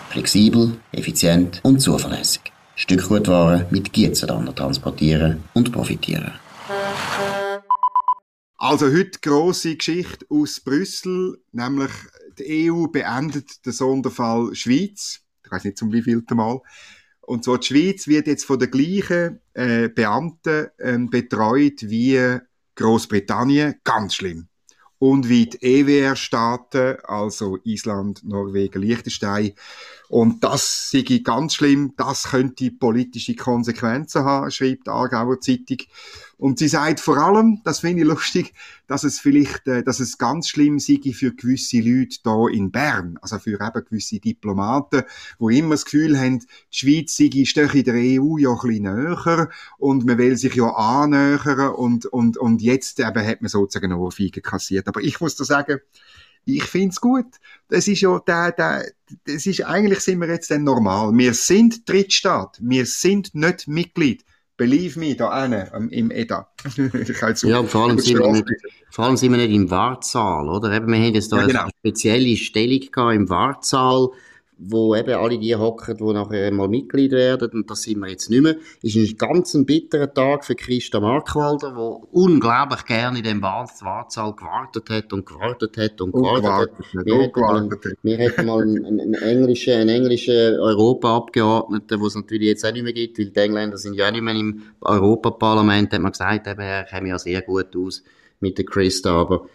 Flexibel, 0.08 0.80
effizient 0.90 1.60
und 1.62 1.78
zuverlässig. 1.78 2.52
Stückgutware 2.74 3.68
mit 3.70 3.92
Gietzenlander 3.92 4.52
transportieren 4.52 5.44
und 5.54 5.70
profitieren. 5.70 6.32
Also 8.58 8.86
heute 8.86 9.20
große 9.22 9.76
Geschichte 9.76 10.26
aus 10.28 10.58
Brüssel, 10.58 11.40
nämlich 11.52 11.92
die 12.40 12.72
EU 12.72 12.88
beendet 12.88 13.64
den 13.64 13.72
Sonderfall 13.72 14.52
Schweiz. 14.52 15.20
Ich 15.44 15.52
weiß 15.52 15.62
nicht 15.62 15.78
zum 15.78 15.92
wievielten 15.92 16.36
Mal. 16.36 16.60
Und 17.20 17.44
zwar 17.44 17.58
die 17.58 17.68
Schweiz 17.68 18.08
wird 18.08 18.26
jetzt 18.26 18.46
von 18.46 18.58
den 18.58 18.72
gleichen 18.72 19.38
äh, 19.54 19.88
Beamten 19.88 20.66
ähm, 20.80 21.08
betreut 21.08 21.82
wie 21.82 22.40
Großbritannien, 22.80 23.74
ganz 23.84 24.14
schlimm. 24.14 24.48
Und 24.98 25.28
wie 25.28 25.46
die 25.46 25.62
EWR-Staaten, 25.62 26.96
also 27.04 27.58
Island, 27.64 28.22
Norwegen, 28.24 28.82
Liechtenstein. 28.82 29.52
Und 30.08 30.44
das 30.44 30.90
sei 30.90 31.20
ganz 31.22 31.54
schlimm, 31.54 31.94
das 31.96 32.24
könnte 32.30 32.70
politische 32.70 33.34
Konsequenzen 33.34 34.24
haben, 34.24 34.50
schreibt 34.50 34.86
die 34.86 34.90
Aargauer 34.90 35.40
Zeitung. 35.40 35.78
Und 36.40 36.58
sie 36.58 36.68
sagt 36.68 37.00
vor 37.00 37.18
allem, 37.18 37.60
das 37.64 37.80
finde 37.80 38.00
ich 38.02 38.08
lustig, 38.08 38.54
dass 38.86 39.04
es 39.04 39.20
vielleicht, 39.20 39.68
äh, 39.68 39.82
dass 39.82 40.00
es 40.00 40.16
ganz 40.16 40.48
schlimm 40.48 40.78
sei 40.78 40.98
für 41.12 41.34
gewisse 41.34 41.80
Leute 41.80 42.16
da 42.24 42.48
in 42.48 42.70
Bern, 42.70 43.18
also 43.20 43.38
für 43.38 43.60
eben 43.60 43.84
gewisse 43.84 44.20
Diplomaten, 44.20 45.02
wo 45.38 45.50
immer 45.50 45.74
das 45.74 45.84
Gefühl 45.84 46.18
haben, 46.18 46.38
die 46.38 46.46
Schweiz 46.70 47.14
sei 47.14 47.24
in 47.24 47.84
der 47.84 47.94
EU 47.94 48.38
ja 48.38 48.52
ein 48.52 48.58
bisschen 48.58 48.84
näher 48.84 49.50
und 49.76 50.06
man 50.06 50.16
will 50.16 50.34
sich 50.38 50.54
ja 50.54 50.70
annähern 50.70 51.74
und, 51.74 52.06
und, 52.06 52.38
und 52.38 52.62
jetzt 52.62 53.00
eben 53.00 53.26
hat 53.26 53.42
man 53.42 53.50
sozusagen 53.50 53.92
eine 53.92 53.98
Ohrfeige 53.98 54.40
kassiert. 54.40 54.88
Aber 54.88 55.02
ich 55.02 55.20
muss 55.20 55.36
da 55.36 55.44
sagen, 55.44 55.80
ich 56.46 56.64
find's 56.64 57.02
gut. 57.02 57.26
Das 57.68 57.86
ist 57.86 58.00
ja, 58.00 58.18
der, 58.18 58.52
der, 58.52 58.86
das 59.26 59.44
ist, 59.44 59.60
eigentlich 59.66 60.00
sind 60.00 60.20
wir 60.20 60.28
jetzt 60.28 60.50
dann 60.50 60.64
normal. 60.64 61.12
Wir 61.12 61.34
sind 61.34 61.86
Drittstaat. 61.86 62.58
Wir 62.62 62.86
sind 62.86 63.34
nicht 63.34 63.68
Mitglied. 63.68 64.24
Believe 64.60 65.00
me, 65.00 65.16
da 65.16 65.30
einen, 65.30 65.88
im 65.88 66.10
EDA. 66.10 66.46
ja, 67.44 67.64
vor 67.64 67.88
allem, 67.88 67.98
sind 67.98 68.18
wir 68.18 68.30
nicht, 68.30 68.44
vor 68.90 69.06
allem 69.06 69.16
sind 69.16 69.32
wir 69.32 69.38
nicht 69.38 69.54
im 69.54 69.70
Wartsaal, 69.70 70.50
oder? 70.50 70.70
Eben, 70.72 70.88
wir 70.88 70.98
haben 70.98 71.14
jetzt 71.14 71.32
da 71.32 71.38
ja, 71.38 71.46
genau. 71.46 71.62
eine 71.62 71.70
spezielle 71.78 72.36
Stellung 72.36 72.80
gehabt 72.92 73.14
im 73.14 73.30
Wartsaal 73.30 74.10
wo 74.62 74.94
eben 74.94 75.14
alle 75.14 75.38
die 75.38 75.56
hocken, 75.56 75.96
die 75.96 76.12
nachher 76.12 76.52
mal 76.52 76.68
Mitglied 76.68 77.12
werden, 77.12 77.50
und 77.52 77.70
das 77.70 77.82
sind 77.82 77.98
wir 78.00 78.08
jetzt 78.08 78.28
nicht 78.28 78.42
mehr, 78.42 78.56
ist 78.82 78.96
ein 78.96 79.16
ganz 79.16 79.54
ein 79.54 79.64
bitterer 79.64 80.12
Tag 80.12 80.44
für 80.44 80.54
Christa 80.54 81.00
Markwalder, 81.00 81.70
der 81.70 82.12
unglaublich 82.12 82.84
gerne 82.84 83.18
in 83.18 83.24
dem 83.24 83.42
Wartsaal 83.42 84.34
gewartet 84.34 84.90
hat 84.90 85.12
und 85.12 85.24
gewartet 85.24 85.76
hat 85.78 86.00
und 86.00 86.12
gewartet, 86.12 86.72
hat. 86.92 87.06
Wir, 87.06 87.16
hätten 87.16 87.40
mal, 87.40 87.70
wir 88.02 88.16
hätten 88.18 88.46
mal 88.46 88.62
einen, 88.62 88.84
einen 88.84 89.14
englischen, 89.14 89.72
einen 89.72 89.88
englischen 89.88 90.58
Europaabgeordneten, 90.60 92.00
wo 92.00 92.06
es 92.06 92.14
natürlich 92.14 92.48
jetzt 92.48 92.66
auch 92.66 92.72
nicht 92.72 92.84
mehr 92.84 92.92
gibt, 92.92 93.18
weil 93.18 93.30
die 93.30 93.40
Engländer 93.40 93.78
sind 93.78 93.94
ja 93.94 94.08
auch 94.08 94.12
nicht 94.12 94.22
mehr 94.22 94.34
im 94.34 94.62
Europaparlament, 94.82 95.92
hat 95.92 96.00
man 96.00 96.12
gesagt, 96.12 96.46
eben, 96.46 96.60
er 96.60 96.84
käme 96.84 97.08
ja 97.08 97.18
sehr 97.18 97.40
gut 97.40 97.74
aus 97.76 98.02
mit 98.40 98.58
der 98.58 98.64
Christa, 98.64 99.20
aber 99.20 99.46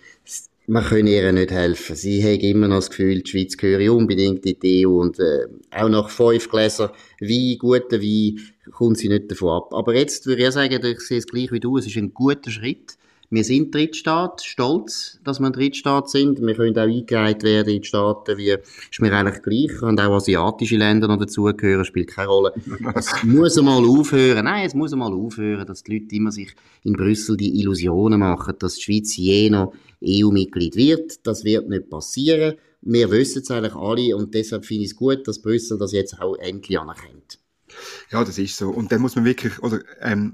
man 0.67 0.83
kann 0.83 1.07
ihr 1.07 1.31
nicht 1.31 1.51
helfen. 1.51 1.95
Sie 1.95 2.23
hat 2.23 2.41
immer 2.41 2.67
noch 2.67 2.77
das 2.77 2.89
Gefühl, 2.89 3.21
die 3.21 3.29
Schweiz 3.29 3.57
gehöre 3.57 3.93
unbedingt 3.93 4.45
in 4.45 4.59
die 4.59 4.85
EU 4.85 5.01
und 5.01 5.19
äh, 5.19 5.47
auch 5.71 5.89
nach 5.89 6.09
fünf 6.09 6.49
Gläser 6.49 6.91
Wein, 7.21 7.57
guten 7.59 8.01
Wein, 8.01 8.39
kommt 8.71 8.97
sie 8.97 9.09
nicht 9.09 9.29
davon 9.31 9.49
ab. 9.49 9.73
Aber 9.73 9.95
jetzt 9.95 10.25
würde 10.25 10.43
ich 10.43 10.51
sagen, 10.51 10.83
ich 10.83 11.01
sehe 11.01 11.19
es 11.19 11.27
gleich 11.27 11.51
wie 11.51 11.59
du, 11.59 11.77
es 11.77 11.85
ist 11.85 11.97
ein 11.97 12.13
guter 12.13 12.49
Schritt. 12.49 12.97
Wir 13.29 13.43
sind 13.43 13.73
Drittstaat, 13.73 14.41
stolz, 14.43 15.19
dass 15.23 15.39
wir 15.39 15.47
ein 15.47 15.53
Drittstaat 15.53 16.09
sind. 16.09 16.41
Wir 16.41 16.55
können 16.55 16.77
auch 16.77 16.83
eingereiht 16.83 17.43
werden 17.43 17.75
in 17.75 17.83
Staaten 17.83 18.37
wie, 18.37 18.49
ist 18.49 19.01
mir 19.01 19.11
eigentlich 19.13 19.41
gleich, 19.41 19.81
und 19.81 19.99
auch 19.99 20.15
asiatische 20.15 20.77
Länder 20.77 21.07
noch 21.07 21.17
dazugehören, 21.17 21.85
spielt 21.85 22.09
keine 22.09 22.27
Rolle. 22.27 22.53
Es 22.93 23.11
muss 23.23 23.57
einmal 23.57 23.83
aufhören, 23.83 24.45
nein, 24.45 24.65
es 24.65 24.73
muss 24.73 24.93
einmal 24.93 25.13
aufhören, 25.13 25.65
dass 25.65 25.83
die 25.83 25.99
Leute 25.99 26.15
immer 26.15 26.31
sich 26.31 26.55
in 26.83 26.93
Brüssel 26.93 27.37
die 27.37 27.59
Illusionen 27.59 28.19
machen, 28.19 28.55
dass 28.59 28.75
die 28.75 28.81
Schweiz 28.81 29.15
je 29.17 29.49
noch 29.49 29.73
EU-Mitglied 30.03 30.75
wird. 30.75 31.25
Das 31.25 31.43
wird 31.43 31.67
nicht 31.69 31.89
passieren. 31.89 32.55
Wir 32.81 33.09
wissen 33.09 33.41
es 33.41 33.49
eigentlich 33.49 33.75
alle 33.75 34.15
und 34.15 34.33
deshalb 34.35 34.65
finde 34.65 34.83
ich 34.83 34.91
es 34.91 34.95
gut, 34.95 35.27
dass 35.27 35.41
Brüssel 35.41 35.79
das 35.79 35.91
jetzt 35.91 36.21
auch 36.21 36.35
endlich 36.35 36.79
anerkennt. 36.79 37.39
Ja, 38.11 38.23
das 38.23 38.37
ist 38.37 38.57
so. 38.57 38.69
Und 38.69 38.91
dann 38.91 39.01
muss 39.01 39.15
man 39.15 39.25
wirklich, 39.25 39.61
oder 39.63 39.79
ähm, 40.01 40.33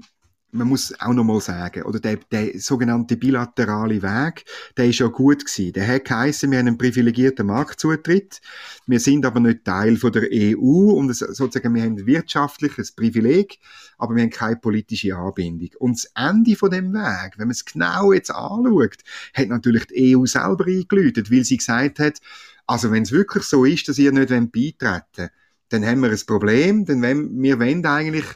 man 0.54 0.68
muss 0.68 0.94
auch 1.00 1.14
noch 1.14 1.24
mal 1.24 1.40
sagen, 1.40 1.82
oder 1.84 1.98
der, 1.98 2.18
der 2.30 2.60
sogenannte 2.60 3.16
bilaterale 3.16 4.02
Weg, 4.02 4.44
der 4.76 4.86
ist 4.86 4.98
ja 4.98 5.06
gut 5.06 5.46
gewesen. 5.46 5.72
Der 5.72 5.88
hat 5.88 6.04
geheißen, 6.04 6.50
wir 6.50 6.58
haben 6.58 6.68
einen 6.68 6.78
privilegierten 6.78 7.46
Marktzutritt. 7.46 8.42
Wir 8.86 9.00
sind 9.00 9.24
aber 9.24 9.40
nicht 9.40 9.64
Teil 9.64 9.96
von 9.96 10.12
der 10.12 10.28
EU 10.30 10.92
und 10.92 11.08
es, 11.08 11.20
sozusagen, 11.20 11.74
wir 11.74 11.82
haben 11.82 12.06
wirtschaftliches 12.06 12.92
Privileg, 12.92 13.58
aber 13.96 14.14
wir 14.14 14.24
haben 14.24 14.30
keine 14.30 14.56
politische 14.56 15.16
Anbindung. 15.16 15.70
Und 15.78 15.96
das 15.96 16.12
Ende 16.14 16.54
von 16.54 16.70
dem 16.70 16.92
Weg, 16.92 17.38
wenn 17.38 17.46
man 17.46 17.52
es 17.52 17.64
genau 17.64 18.12
jetzt 18.12 18.30
anschaut, 18.30 18.98
hat 19.32 19.48
natürlich 19.48 19.86
die 19.86 20.14
EU 20.14 20.26
selber 20.26 20.66
eingeläutet, 20.66 21.30
weil 21.32 21.44
sie 21.44 21.56
gesagt 21.56 21.98
hat, 21.98 22.20
also 22.66 22.90
wenn 22.90 23.04
es 23.04 23.12
wirklich 23.12 23.44
so 23.44 23.64
ist, 23.64 23.88
dass 23.88 23.98
ihr 23.98 24.12
nicht 24.12 24.28
beitreten 24.28 24.82
wollt, 25.16 25.30
dann 25.70 25.86
haben 25.86 26.02
wir 26.02 26.10
ein 26.10 26.20
Problem, 26.26 26.84
denn 26.84 27.00
wenn, 27.00 27.42
wir 27.42 27.58
wollen 27.58 27.86
eigentlich 27.86 28.26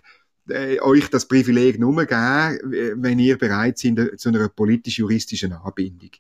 äh, 0.49 0.81
euch 0.81 1.09
das 1.11 1.27
Privileg 1.27 1.79
nur 1.79 2.05
geben, 2.05 2.73
äh, 2.73 2.93
wenn 2.97 3.19
ihr 3.19 3.39
bereit 3.39 3.79
seid 3.79 4.13
zu 4.17 4.29
einer 4.29 4.49
politisch-juristischen 4.49 5.53
Anbindung. 5.53 6.11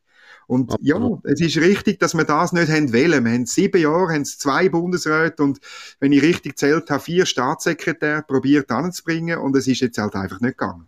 Und 0.47 0.75
ja, 0.81 1.19
es 1.25 1.41
ist 1.41 1.57
richtig, 1.57 1.99
dass 1.99 2.15
wir 2.15 2.25
das 2.25 2.53
nicht 2.53 2.69
haben 2.69 2.93
wollen. 2.93 3.25
Wir 3.25 3.33
haben 3.33 3.47
sieben 3.47 3.81
Jahre, 3.81 4.13
haben 4.13 4.25
zwei 4.25 4.69
Bundesräte 4.69 5.43
und 5.43 5.59
wenn 5.99 6.13
ich 6.13 6.23
richtig 6.23 6.57
zählt 6.57 6.89
habe, 6.91 7.03
vier 7.03 7.27
Staatssekretäre 7.27 8.23
probiert 8.23 8.71
anzubringen 8.71 9.39
und 9.39 9.57
es 9.57 9.67
ist 9.67 9.81
jetzt 9.81 9.99
halt 9.99 10.15
einfach 10.15 10.41
nicht 10.41 10.57
gegangen. 10.57 10.87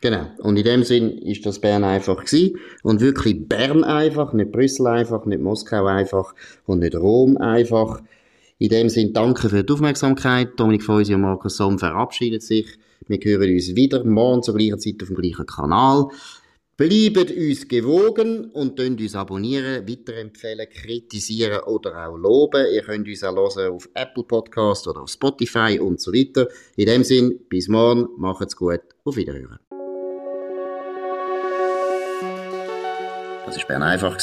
Genau. 0.00 0.26
Und 0.38 0.58
in 0.58 0.64
dem 0.64 0.84
Sinn 0.84 1.10
ist 1.10 1.46
das 1.46 1.60
Bern 1.60 1.82
einfach 1.82 2.24
gewesen. 2.24 2.58
Und 2.82 3.00
wirklich 3.00 3.48
Bern 3.48 3.84
einfach, 3.84 4.34
nicht 4.34 4.52
Brüssel 4.52 4.86
einfach, 4.86 5.24
nicht 5.24 5.40
Moskau 5.40 5.86
einfach 5.86 6.34
und 6.66 6.80
nicht 6.80 6.94
Rom 6.94 7.38
einfach. 7.38 8.02
In 8.58 8.68
dem 8.68 8.88
Sinn 8.88 9.12
danke 9.12 9.48
für 9.48 9.64
die 9.64 9.72
Aufmerksamkeit. 9.72 10.52
Dominik 10.56 10.84
Feusi 10.84 11.12
und 11.12 11.22
Markus 11.22 11.56
Somm 11.56 11.76
verabschieden 11.76 12.40
sich. 12.40 12.66
Wir 13.08 13.18
hören 13.18 13.52
uns 13.52 13.74
wieder 13.74 14.04
morgen 14.04 14.44
zur 14.44 14.54
gleichen 14.54 14.78
Zeit 14.78 15.02
auf 15.02 15.08
dem 15.08 15.16
gleichen 15.16 15.44
Kanal. 15.44 16.06
Bleibt 16.76 17.32
uns 17.32 17.66
gewogen 17.66 18.46
und 18.52 18.78
uns 19.00 19.16
abonnieren, 19.16 19.88
weiterempfehlen, 19.88 20.68
kritisieren 20.68 21.60
oder 21.66 22.08
auch 22.08 22.16
loben. 22.16 22.66
Ihr 22.72 22.82
könnt 22.82 23.08
uns 23.08 23.24
auch 23.24 23.34
hören 23.34 23.58
auf 23.58 23.88
Apple 23.94 24.24
Podcast 24.24 24.86
oder 24.86 25.02
auf 25.02 25.10
Spotify 25.10 25.80
und 25.80 26.00
so 26.00 26.12
weiter. 26.12 26.46
In 26.76 26.86
dem 26.86 27.02
Sinn, 27.02 27.40
bis 27.48 27.68
morgen, 27.68 28.08
macht's 28.18 28.56
gut, 28.56 28.80
auf 29.04 29.16
Wiederhören. 29.16 29.58
Das 33.46 33.56
war 33.58 33.66
Bern 33.66 33.82
einfach, 33.82 34.20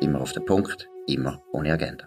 immer 0.00 0.22
auf 0.22 0.32
den 0.32 0.44
Punkt, 0.44 0.88
immer 1.06 1.42
ohne 1.52 1.72
Agenda. 1.72 2.06